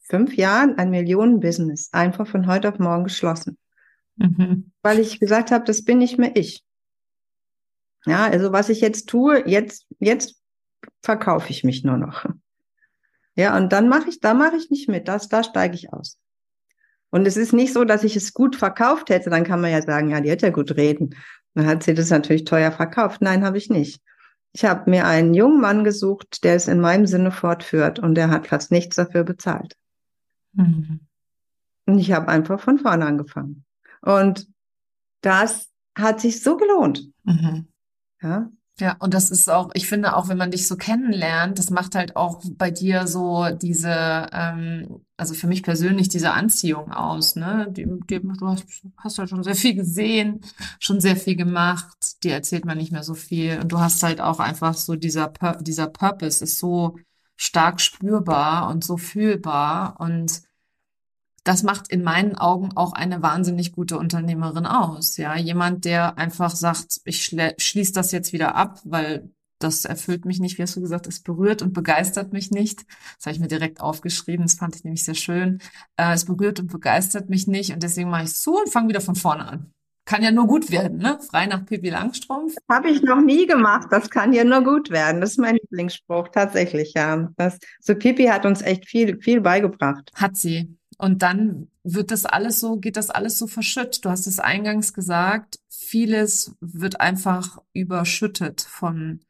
[0.00, 3.58] fünf Jahren ein Millionenbusiness einfach von heute auf morgen geschlossen.
[4.16, 4.72] Mhm.
[4.82, 6.64] Weil ich gesagt habe, das bin nicht mehr ich.
[8.06, 10.40] Ja, also was ich jetzt tue, jetzt, jetzt
[11.02, 12.24] verkaufe ich mich nur noch.
[13.36, 16.18] Ja, und dann mache ich, da mache ich nicht mit, das, da steige ich aus.
[17.10, 19.82] Und es ist nicht so, dass ich es gut verkauft hätte, dann kann man ja
[19.82, 21.14] sagen, ja, die hat ja gut reden.
[21.54, 23.22] Dann hat sie das natürlich teuer verkauft.
[23.22, 24.02] Nein, habe ich nicht.
[24.52, 28.30] Ich habe mir einen jungen Mann gesucht, der es in meinem Sinne fortführt und der
[28.30, 29.76] hat fast nichts dafür bezahlt.
[30.52, 31.00] Mhm.
[31.86, 33.64] Und ich habe einfach von vorne angefangen.
[34.00, 34.48] Und
[35.20, 37.08] das hat sich so gelohnt.
[37.24, 37.68] Mhm.
[38.22, 41.70] Ja, ja, und das ist auch, ich finde auch, wenn man dich so kennenlernt, das
[41.70, 47.36] macht halt auch bei dir so diese, ähm, also für mich persönlich diese Anziehung aus,
[47.36, 47.68] ne?
[47.70, 48.64] Die, die, du hast,
[48.96, 50.40] hast halt schon sehr viel gesehen,
[50.80, 54.20] schon sehr viel gemacht, dir erzählt man nicht mehr so viel und du hast halt
[54.20, 56.96] auch einfach so dieser, dieser Purpose ist so
[57.36, 60.42] stark spürbar und so fühlbar und
[61.44, 65.18] das macht in meinen Augen auch eine wahnsinnig gute Unternehmerin aus.
[65.18, 70.40] Ja, jemand, der einfach sagt, ich schließe das jetzt wieder ab, weil das erfüllt mich
[70.40, 72.84] nicht, wie hast du gesagt, es berührt und begeistert mich nicht.
[73.16, 75.60] Das habe ich mir direkt aufgeschrieben, das fand ich nämlich sehr schön.
[75.96, 78.88] Äh, es berührt und begeistert mich nicht und deswegen mache ich es so und fange
[78.88, 79.70] wieder von vorne an.
[80.06, 81.18] Kann ja nur gut werden, ne?
[81.30, 82.56] Frei nach Pippi Langstrumpf.
[82.70, 83.88] Habe ich noch nie gemacht.
[83.90, 85.22] Das kann ja nur gut werden.
[85.22, 87.30] Das ist mein Lieblingsspruch, tatsächlich, ja.
[87.38, 90.10] Das, so Pippi hat uns echt viel, viel beigebracht.
[90.14, 90.76] Hat sie.
[90.98, 94.04] Und dann wird das alles so, geht das alles so verschüttet.
[94.04, 99.20] Du hast es eingangs gesagt, vieles wird einfach überschüttet von,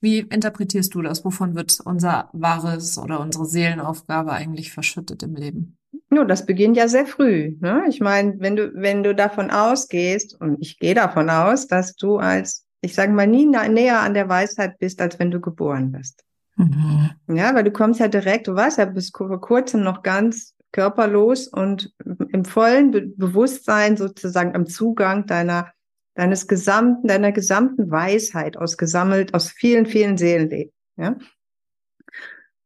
[0.00, 1.24] wie interpretierst du das?
[1.24, 5.78] Wovon wird unser wahres oder unsere Seelenaufgabe eigentlich verschüttet im Leben?
[6.12, 7.56] Ja, das beginnt ja sehr früh.
[7.60, 7.84] Ne?
[7.88, 12.18] Ich meine, wenn du, wenn du davon ausgehst, und ich gehe davon aus, dass du
[12.18, 16.24] als, ich sage mal, nie näher an der Weisheit bist, als wenn du geboren bist.
[16.56, 17.10] Mhm.
[17.28, 21.46] Ja, weil du kommst ja direkt, du warst ja bis vor kurzem noch ganz körperlos
[21.46, 21.94] und
[22.30, 25.72] im vollen Be Bewusstsein sozusagen am Zugang deiner,
[26.14, 30.72] deines gesamten, deiner gesamten Weisheit ausgesammelt aus vielen, vielen Seelenleben.
[30.96, 31.16] Ja?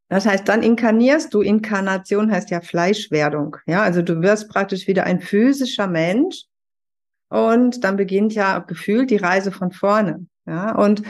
[0.09, 1.42] Das heißt, dann inkarnierst du.
[1.42, 3.59] Inkarnation heißt ja Fleischwerdung.
[3.66, 6.44] Ja, also du wirst praktisch wieder ein physischer Mensch.
[7.29, 10.27] Und dann beginnt ja gefühlt die Reise von vorne.
[10.47, 11.03] Ja, und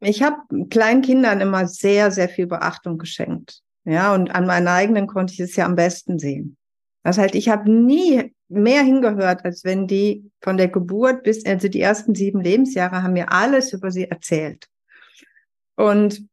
[0.00, 3.62] ich habe kleinen Kindern immer sehr, sehr viel Beachtung geschenkt.
[3.86, 6.56] Ja, und an meinen eigenen konnte ich es ja am besten sehen.
[7.04, 11.68] Das heißt, ich habe nie mehr hingehört, als wenn die von der Geburt bis, also
[11.68, 14.68] die ersten sieben Lebensjahre haben mir alles über sie erzählt.
[15.76, 16.28] Und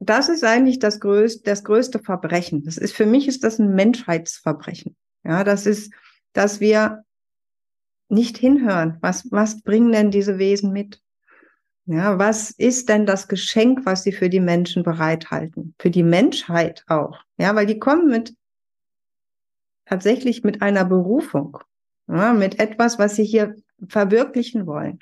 [0.00, 2.64] das ist eigentlich das größte, das größte Verbrechen.
[2.64, 4.96] Das ist, für mich ist das ein Menschheitsverbrechen.
[5.22, 5.92] Ja, das ist,
[6.32, 7.04] dass wir
[8.08, 8.98] nicht hinhören.
[9.00, 11.03] Was, was bringen denn diese Wesen mit?
[11.86, 15.74] Ja, was ist denn das Geschenk, was sie für die Menschen bereithalten?
[15.78, 17.18] Für die Menschheit auch.
[17.36, 18.34] Ja, weil die kommen mit,
[19.84, 21.58] tatsächlich mit einer Berufung.
[22.08, 23.54] Ja, mit etwas, was sie hier
[23.88, 25.00] verwirklichen wollen.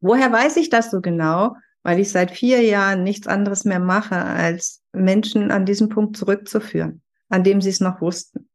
[0.00, 1.54] Woher weiß ich das so genau?
[1.82, 7.02] weil ich seit vier Jahren nichts anderes mehr mache, als Menschen an diesen Punkt zurückzuführen,
[7.28, 8.48] an dem sie es noch wussten.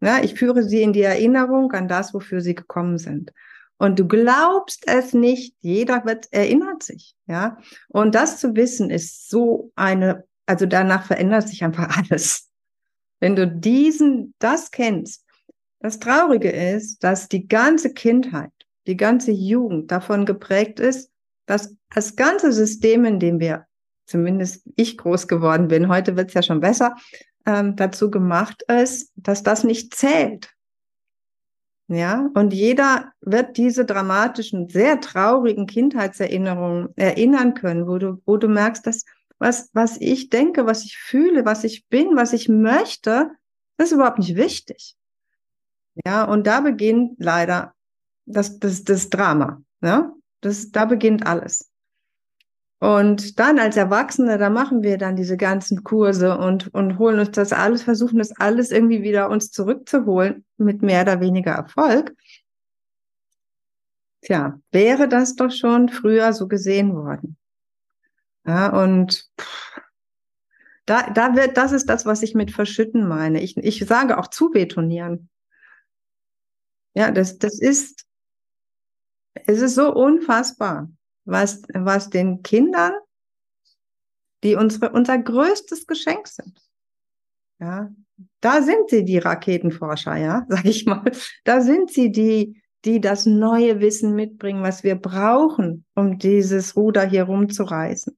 [0.00, 3.32] Ja, ich führe sie in die Erinnerung an das, wofür sie gekommen sind.
[3.78, 7.58] Und du glaubst es nicht, jeder wird, erinnert sich, ja.
[7.88, 12.48] Und das zu wissen ist so eine, also danach verändert sich einfach alles.
[13.20, 15.24] Wenn du diesen, das kennst.
[15.80, 18.52] Das Traurige ist, dass die ganze Kindheit,
[18.86, 21.10] die ganze Jugend davon geprägt ist,
[21.44, 23.66] dass das ganze System, in dem wir,
[24.06, 26.96] zumindest ich groß geworden bin, heute wird es ja schon besser,
[27.46, 30.55] ähm, dazu gemacht ist, dass das nicht zählt.
[31.88, 38.48] Ja, und jeder wird diese dramatischen, sehr traurigen Kindheitserinnerungen erinnern können, wo du, wo du
[38.48, 39.04] merkst, dass
[39.38, 43.30] was, was ich denke, was ich fühle, was ich bin, was ich möchte,
[43.76, 44.96] das ist überhaupt nicht wichtig.
[46.04, 47.74] Ja, und da beginnt leider
[48.24, 49.62] das, das, das Drama.
[49.80, 50.12] Ja?
[50.40, 51.70] Das, da beginnt alles.
[52.78, 57.30] Und dann als Erwachsene, da machen wir dann diese ganzen Kurse und, und holen uns
[57.30, 62.14] das alles, versuchen das alles irgendwie wieder uns zurückzuholen mit mehr oder weniger Erfolg.
[64.20, 67.38] Tja, wäre das doch schon früher so gesehen worden.
[68.44, 69.30] Ja, und
[70.84, 73.42] da, da wird, das ist das, was ich mit verschütten meine.
[73.42, 75.28] Ich, ich sage auch zubetonieren.
[76.94, 78.06] Ja, das, das ist,
[79.34, 80.90] es ist so unfassbar,
[81.26, 82.92] was, was den Kindern,
[84.42, 86.60] die unsere, unser größtes Geschenk sind.
[87.58, 87.90] Ja,
[88.40, 91.10] da sind sie die Raketenforscher, ja, sag ich mal.
[91.44, 97.04] Da sind sie die, die das neue Wissen mitbringen, was wir brauchen, um dieses Ruder
[97.04, 98.16] hier rumzureißen.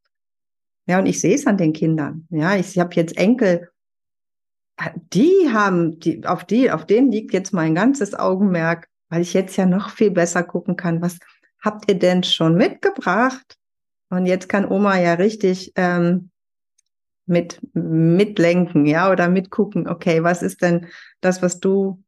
[0.86, 2.26] Ja, und ich sehe es an den Kindern.
[2.30, 3.70] Ja, ich, habe jetzt Enkel,
[5.12, 9.56] die haben, die, auf die, auf denen liegt jetzt mein ganzes Augenmerk weil ich jetzt
[9.56, 11.18] ja noch viel besser gucken kann, was
[11.60, 13.56] habt ihr denn schon mitgebracht?
[14.10, 16.30] Und jetzt kann Oma ja richtig ähm,
[17.26, 20.86] mit mitlenken, ja, oder mitgucken, okay, was ist denn
[21.20, 22.02] das, was du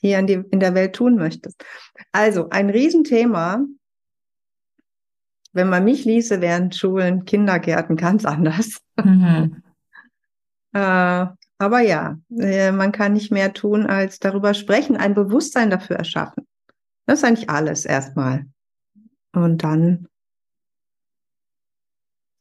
[0.00, 1.64] hier in, die, in der Welt tun möchtest?
[2.10, 3.64] Also ein Riesenthema.
[5.54, 8.78] Wenn man mich ließe, wären Schulen, Kindergärten ganz anders.
[8.96, 9.62] Mhm.
[10.72, 11.26] äh,
[11.58, 16.48] aber ja, äh, man kann nicht mehr tun, als darüber sprechen, ein Bewusstsein dafür erschaffen.
[17.06, 18.46] Das ist eigentlich alles erstmal.
[19.32, 20.08] Und dann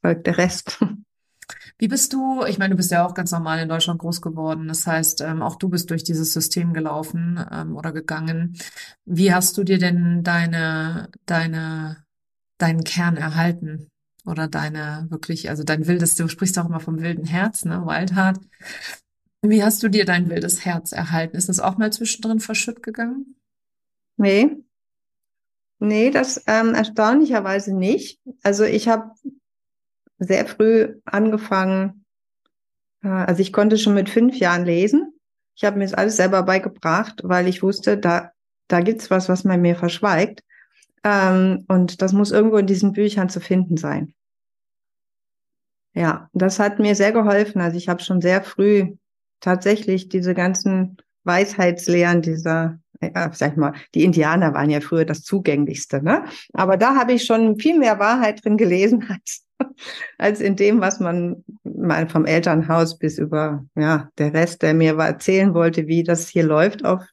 [0.01, 0.79] folgt der Rest.
[1.77, 4.67] Wie bist du, ich meine, du bist ja auch ganz normal in Deutschland groß geworden.
[4.67, 8.55] Das heißt, ähm, auch du bist durch dieses System gelaufen ähm, oder gegangen.
[9.05, 12.05] Wie hast du dir denn deine, deine,
[12.57, 13.87] deinen Kern erhalten?
[14.25, 18.39] Oder deine wirklich, also dein wildes, du sprichst auch immer vom wilden Herz, ne, Wildheart.
[19.41, 21.35] Wie hast du dir dein wildes Herz erhalten?
[21.35, 23.40] Ist das auch mal zwischendrin verschütt gegangen?
[24.21, 24.55] Nee.
[25.79, 28.19] Nee, das ähm, erstaunlicherweise nicht.
[28.43, 29.13] Also ich habe
[30.19, 32.05] sehr früh angefangen,
[33.03, 35.11] äh, also ich konnte schon mit fünf Jahren lesen.
[35.55, 38.31] Ich habe mir das alles selber beigebracht, weil ich wusste, da,
[38.67, 40.43] da gibt's was, was man mir verschweigt.
[41.03, 44.13] Ähm, und das muss irgendwo in diesen Büchern zu finden sein.
[45.95, 47.59] Ja, das hat mir sehr geholfen.
[47.59, 48.97] Also ich habe schon sehr früh
[49.39, 55.23] tatsächlich diese ganzen Weisheitslehren dieser, ja, sag ich mal, die Indianer waren ja früher das
[55.23, 56.25] zugänglichste, ne?
[56.53, 59.45] Aber da habe ich schon viel mehr Wahrheit drin gelesen als,
[60.17, 64.97] als in dem, was man mal vom Elternhaus bis über, ja, der Rest, der mir
[64.97, 67.03] erzählen wollte, wie das hier läuft auf,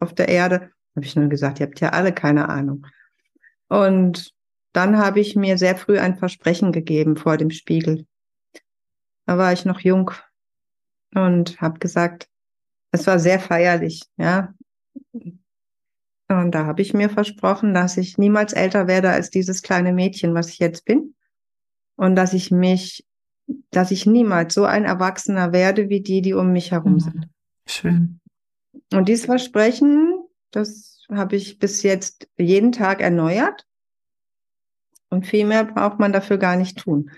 [0.00, 2.86] auf der Erde, habe ich nur gesagt, ihr habt ja alle keine Ahnung.
[3.68, 4.32] Und
[4.72, 8.06] dann habe ich mir sehr früh ein Versprechen gegeben vor dem Spiegel.
[9.26, 10.10] Da war ich noch jung
[11.14, 12.28] und habe gesagt,
[12.92, 14.54] es war sehr feierlich, ja.
[16.28, 20.34] Und da habe ich mir versprochen, dass ich niemals älter werde als dieses kleine Mädchen,
[20.34, 21.14] was ich jetzt bin.
[21.96, 23.06] Und dass ich mich,
[23.70, 27.00] dass ich niemals so ein Erwachsener werde wie die, die um mich herum mhm.
[27.00, 27.28] sind.
[27.66, 28.20] Schön.
[28.92, 33.66] Und dieses Versprechen, das habe ich bis jetzt jeden Tag erneuert.
[35.08, 37.10] Und viel mehr braucht man dafür gar nicht tun.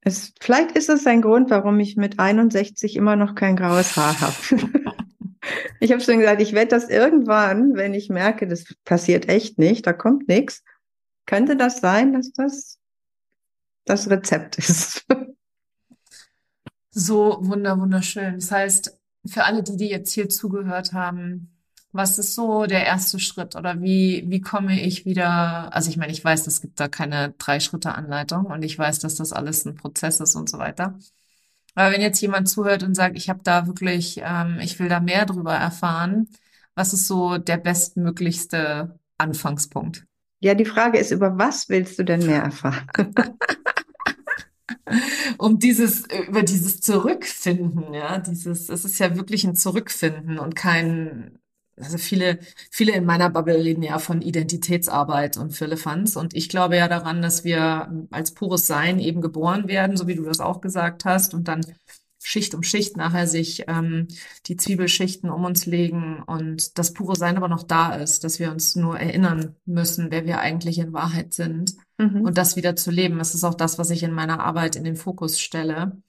[0.00, 4.20] Es, vielleicht ist es ein Grund, warum ich mit 61 immer noch kein graues Haar
[4.20, 4.34] habe.
[5.80, 9.86] ich habe schon gesagt, ich werde das irgendwann, wenn ich merke, das passiert echt nicht,
[9.86, 10.64] da kommt nichts,
[11.26, 12.78] könnte das sein, dass das
[13.86, 15.06] das Rezept ist.
[16.90, 18.34] so wunder wunderschön.
[18.34, 21.52] Das heißt, für alle, die, die jetzt hier zugehört haben,
[21.92, 25.72] was ist so der erste Schritt oder wie, wie komme ich wieder?
[25.74, 29.32] Also ich meine, ich weiß, es gibt da keine Drei-Schritte-Anleitung und ich weiß, dass das
[29.32, 30.98] alles ein Prozess ist und so weiter.
[31.76, 34.98] Aber wenn jetzt jemand zuhört und sagt, ich habe da wirklich, ähm, ich will da
[34.98, 36.26] mehr drüber erfahren,
[36.74, 40.06] was ist so der bestmöglichste Anfangspunkt?
[40.40, 42.86] Ja, die Frage ist, über was willst du denn mehr erfahren?
[45.38, 51.38] um dieses, über dieses Zurückfinden, ja, dieses, es ist ja wirklich ein Zurückfinden und kein,
[51.78, 52.38] also viele,
[52.70, 56.16] viele in meiner Bubble reden ja von Identitätsarbeit und Firlefanz.
[56.16, 60.14] Und ich glaube ja daran, dass wir als pures Sein eben geboren werden, so wie
[60.14, 61.60] du das auch gesagt hast, und dann
[62.26, 64.08] Schicht um Schicht nachher sich ähm,
[64.46, 68.50] die Zwiebelschichten um uns legen und das pure Sein aber noch da ist, dass wir
[68.50, 72.22] uns nur erinnern müssen, wer wir eigentlich in Wahrheit sind mhm.
[72.22, 73.18] und das wieder zu leben.
[73.18, 76.02] Das ist auch das, was ich in meiner Arbeit in den Fokus stelle.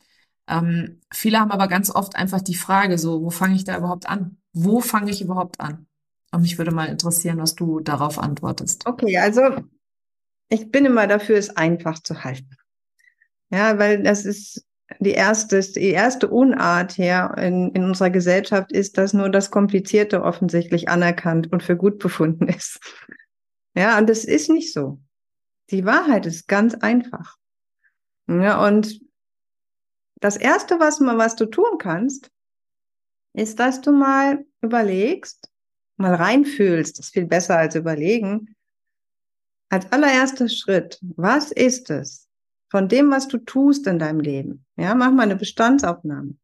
[0.47, 4.07] Ähm, viele haben aber ganz oft einfach die Frage so, wo fange ich da überhaupt
[4.07, 4.37] an?
[4.53, 5.87] Wo fange ich überhaupt an?
[6.31, 8.85] Und mich würde mal interessieren, was du darauf antwortest.
[8.85, 9.41] Okay, also
[10.49, 12.55] ich bin immer dafür, es einfach zu halten.
[13.49, 14.65] Ja, weil das ist
[14.99, 20.23] die erste, die erste Unart hier in, in unserer Gesellschaft ist, dass nur das Komplizierte
[20.23, 22.79] offensichtlich anerkannt und für gut befunden ist.
[23.75, 24.99] Ja, und das ist nicht so.
[25.69, 27.35] Die Wahrheit ist ganz einfach.
[28.27, 29.01] Ja, und
[30.20, 32.32] das erste, was, was du tun kannst,
[33.34, 35.49] ist, dass du mal überlegst,
[35.97, 38.55] mal reinfühlst, das ist viel besser als überlegen.
[39.70, 42.28] Als allererster Schritt, was ist es
[42.70, 44.65] von dem, was du tust in deinem Leben?
[44.76, 46.36] Ja, mach mal eine Bestandsaufnahme.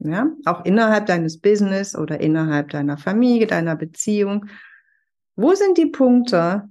[0.00, 4.46] Ja, auch innerhalb deines Business oder innerhalb deiner Familie, deiner Beziehung.
[5.36, 6.68] Wo sind die Punkte,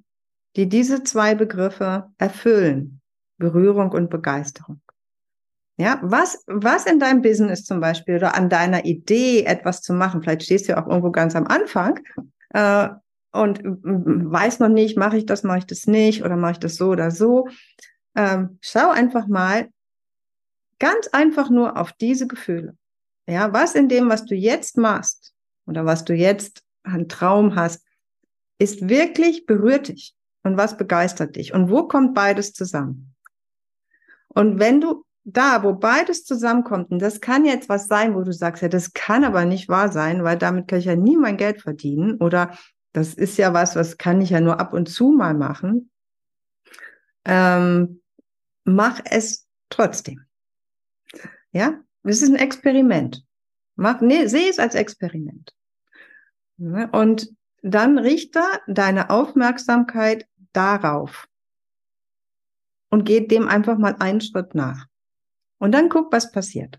[0.56, 3.02] die diese zwei Begriffe erfüllen?
[3.38, 4.82] Berührung und Begeisterung.
[5.78, 10.22] Ja, was, was in deinem Business zum Beispiel oder an deiner Idee etwas zu machen,
[10.22, 12.00] vielleicht stehst du ja auch irgendwo ganz am Anfang
[12.50, 12.90] äh,
[13.32, 16.76] und weiß noch nicht, mache ich das, mache ich das nicht oder mache ich das
[16.76, 17.48] so oder so.
[18.16, 19.70] Ähm, schau einfach mal
[20.78, 22.78] ganz einfach nur auf diese Gefühle.
[23.28, 25.34] Ja, was in dem, was du jetzt machst
[25.66, 27.84] oder was du jetzt an Traum hast,
[28.60, 30.14] ist wirklich berührt dich
[30.44, 33.16] und was begeistert dich und wo kommt beides zusammen?
[34.28, 38.34] Und wenn du da, wo beides zusammenkommt, und das kann jetzt was sein, wo du
[38.34, 41.38] sagst, ja, das kann aber nicht wahr sein, weil damit kann ich ja nie mein
[41.38, 42.58] Geld verdienen oder
[42.92, 45.90] das ist ja was, was kann ich ja nur ab und zu mal machen.
[47.26, 48.02] Ähm,
[48.66, 50.26] mach es trotzdem.
[51.52, 53.26] Ja, es ist ein Experiment.
[53.76, 55.56] Mach, nee, sehe es als Experiment.
[56.58, 57.30] Und
[57.62, 61.28] dann richte deine Aufmerksamkeit darauf
[62.90, 64.88] und geht dem einfach mal einen Schritt nach.
[65.64, 66.78] Und dann guck, was passiert.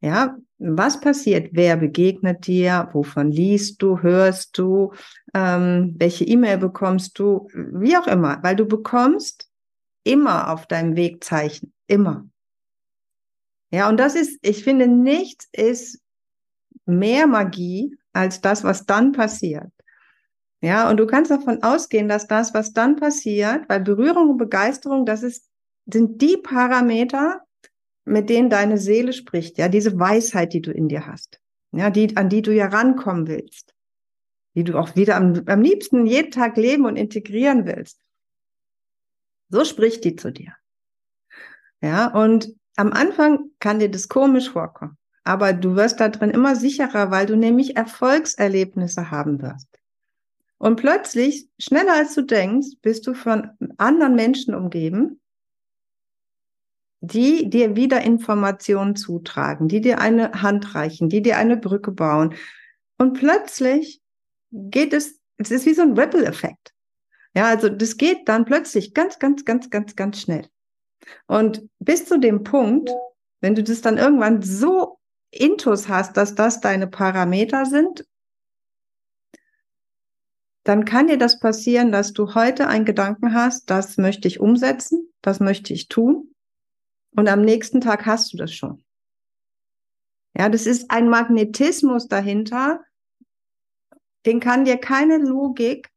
[0.00, 1.48] Ja, was passiert?
[1.50, 2.88] Wer begegnet dir?
[2.92, 4.00] Wovon liest du?
[4.00, 4.92] Hörst du?
[5.34, 7.48] Ähm, welche E-Mail bekommst du?
[7.52, 9.50] Wie auch immer, weil du bekommst
[10.04, 11.72] immer auf deinem Weg Zeichen.
[11.88, 12.28] Immer.
[13.72, 16.00] Ja, und das ist, ich finde, nichts ist
[16.86, 19.72] mehr Magie als das, was dann passiert.
[20.60, 25.04] Ja, und du kannst davon ausgehen, dass das, was dann passiert, weil Berührung und Begeisterung,
[25.04, 25.50] das ist,
[25.86, 27.42] sind die Parameter,
[28.08, 31.40] mit denen deine Seele spricht, ja, diese Weisheit, die du in dir hast,
[31.72, 33.74] ja, die, an die du ja rankommen willst,
[34.54, 38.00] die du auch wieder am, am liebsten jeden Tag leben und integrieren willst.
[39.50, 40.54] So spricht die zu dir.
[41.80, 46.56] Ja, und am Anfang kann dir das komisch vorkommen, aber du wirst da drin immer
[46.56, 49.68] sicherer, weil du nämlich Erfolgserlebnisse haben wirst.
[50.58, 55.20] Und plötzlich, schneller als du denkst, bist du von anderen Menschen umgeben,
[57.00, 62.34] die dir wieder Informationen zutragen, die dir eine Hand reichen, die dir eine Brücke bauen.
[62.96, 64.00] Und plötzlich
[64.50, 66.72] geht es, es ist wie so ein Ripple-Effekt.
[67.34, 70.48] Ja, also das geht dann plötzlich ganz, ganz, ganz, ganz, ganz schnell.
[71.26, 72.90] Und bis zu dem Punkt,
[73.40, 74.98] wenn du das dann irgendwann so
[75.30, 78.04] intus hast, dass das deine Parameter sind,
[80.64, 85.08] dann kann dir das passieren, dass du heute einen Gedanken hast, das möchte ich umsetzen,
[85.22, 86.34] das möchte ich tun.
[87.12, 88.82] Und am nächsten Tag hast du das schon.
[90.36, 92.80] Ja, das ist ein Magnetismus dahinter,
[94.26, 95.90] den kann dir keine Logik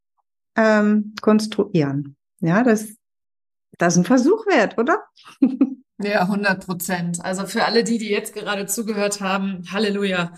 [0.55, 2.15] ähm, konstruieren.
[2.39, 2.95] Ja, das,
[3.77, 5.03] das ist ein Versuch wert, oder?
[6.03, 7.23] Ja, 100 Prozent.
[7.23, 10.33] Also für alle die, die jetzt gerade zugehört haben, Halleluja.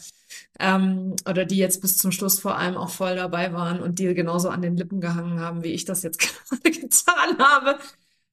[0.59, 4.13] Ähm, oder die jetzt bis zum Schluss vor allem auch voll dabei waren und die
[4.13, 6.19] genauso an den Lippen gehangen haben, wie ich das jetzt
[6.49, 7.79] gerade getan habe.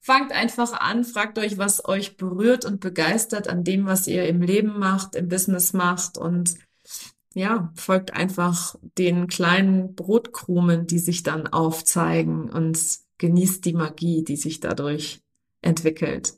[0.03, 4.41] Fangt einfach an, fragt euch, was euch berührt und begeistert an dem, was ihr im
[4.41, 6.55] Leben macht, im Business macht und
[7.33, 12.79] ja, folgt einfach den kleinen Brotkrumen, die sich dann aufzeigen und
[13.19, 15.21] genießt die Magie, die sich dadurch
[15.61, 16.33] entwickelt.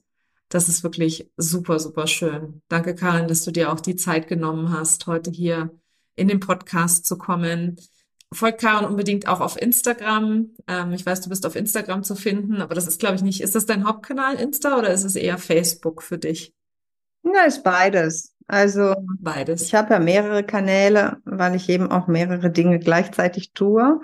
[0.50, 2.62] Das ist wirklich super, super schön.
[2.68, 5.72] Danke, Karin, dass du dir auch die Zeit genommen hast, heute hier
[6.16, 7.78] in den Podcast zu kommen.
[8.34, 10.50] Folgt Karin unbedingt auch auf Instagram.
[10.68, 13.42] Ähm, ich weiß, du bist auf Instagram zu finden, aber das ist, glaube ich, nicht.
[13.42, 16.54] Ist das dein Hauptkanal Insta oder ist es eher Facebook für dich?
[17.24, 18.34] Ja, ist beides.
[18.48, 19.62] Also beides.
[19.62, 24.02] Ich habe ja mehrere Kanäle, weil ich eben auch mehrere Dinge gleichzeitig tue.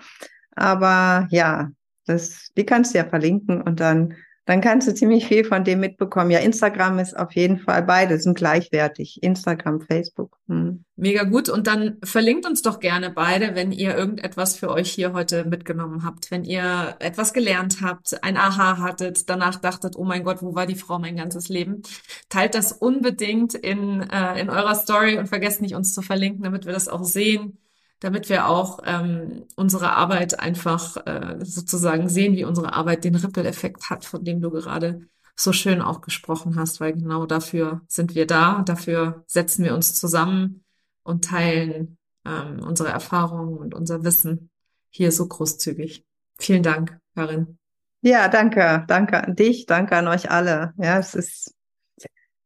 [0.55, 1.71] Aber ja,
[2.05, 4.15] das, die kannst du ja verlinken und dann
[4.49, 6.31] dann kannst du ziemlich viel von dem mitbekommen.
[6.31, 9.21] Ja, Instagram ist auf jeden Fall beides sind gleichwertig.
[9.21, 10.39] Instagram, Facebook.
[10.47, 10.85] Hm.
[10.95, 11.49] Mega gut.
[11.49, 16.03] Und dann verlinkt uns doch gerne beide, wenn ihr irgendetwas für euch hier heute mitgenommen
[16.03, 16.31] habt.
[16.31, 20.65] Wenn ihr etwas gelernt habt, ein Aha hattet, danach dachtet, oh mein Gott, wo war
[20.65, 21.83] die Frau mein ganzes Leben?
[22.29, 26.65] Teilt das unbedingt in, äh, in eurer Story und vergesst nicht, uns zu verlinken, damit
[26.65, 27.59] wir das auch sehen
[27.99, 33.89] damit wir auch ähm, unsere Arbeit einfach äh, sozusagen sehen, wie unsere Arbeit den Ripple-Effekt
[33.89, 35.01] hat, von dem du gerade
[35.35, 39.95] so schön auch gesprochen hast, weil genau dafür sind wir da, dafür setzen wir uns
[39.95, 40.63] zusammen
[41.03, 44.49] und teilen ähm, unsere Erfahrungen und unser Wissen
[44.89, 46.05] hier so großzügig.
[46.37, 47.57] Vielen Dank, Karin.
[48.01, 50.73] Ja, danke, danke an dich, danke an euch alle.
[50.77, 51.53] Ja, es ist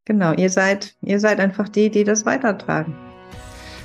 [0.06, 3.13] genau, ihr seid, ihr seid einfach die, die das weitertragen.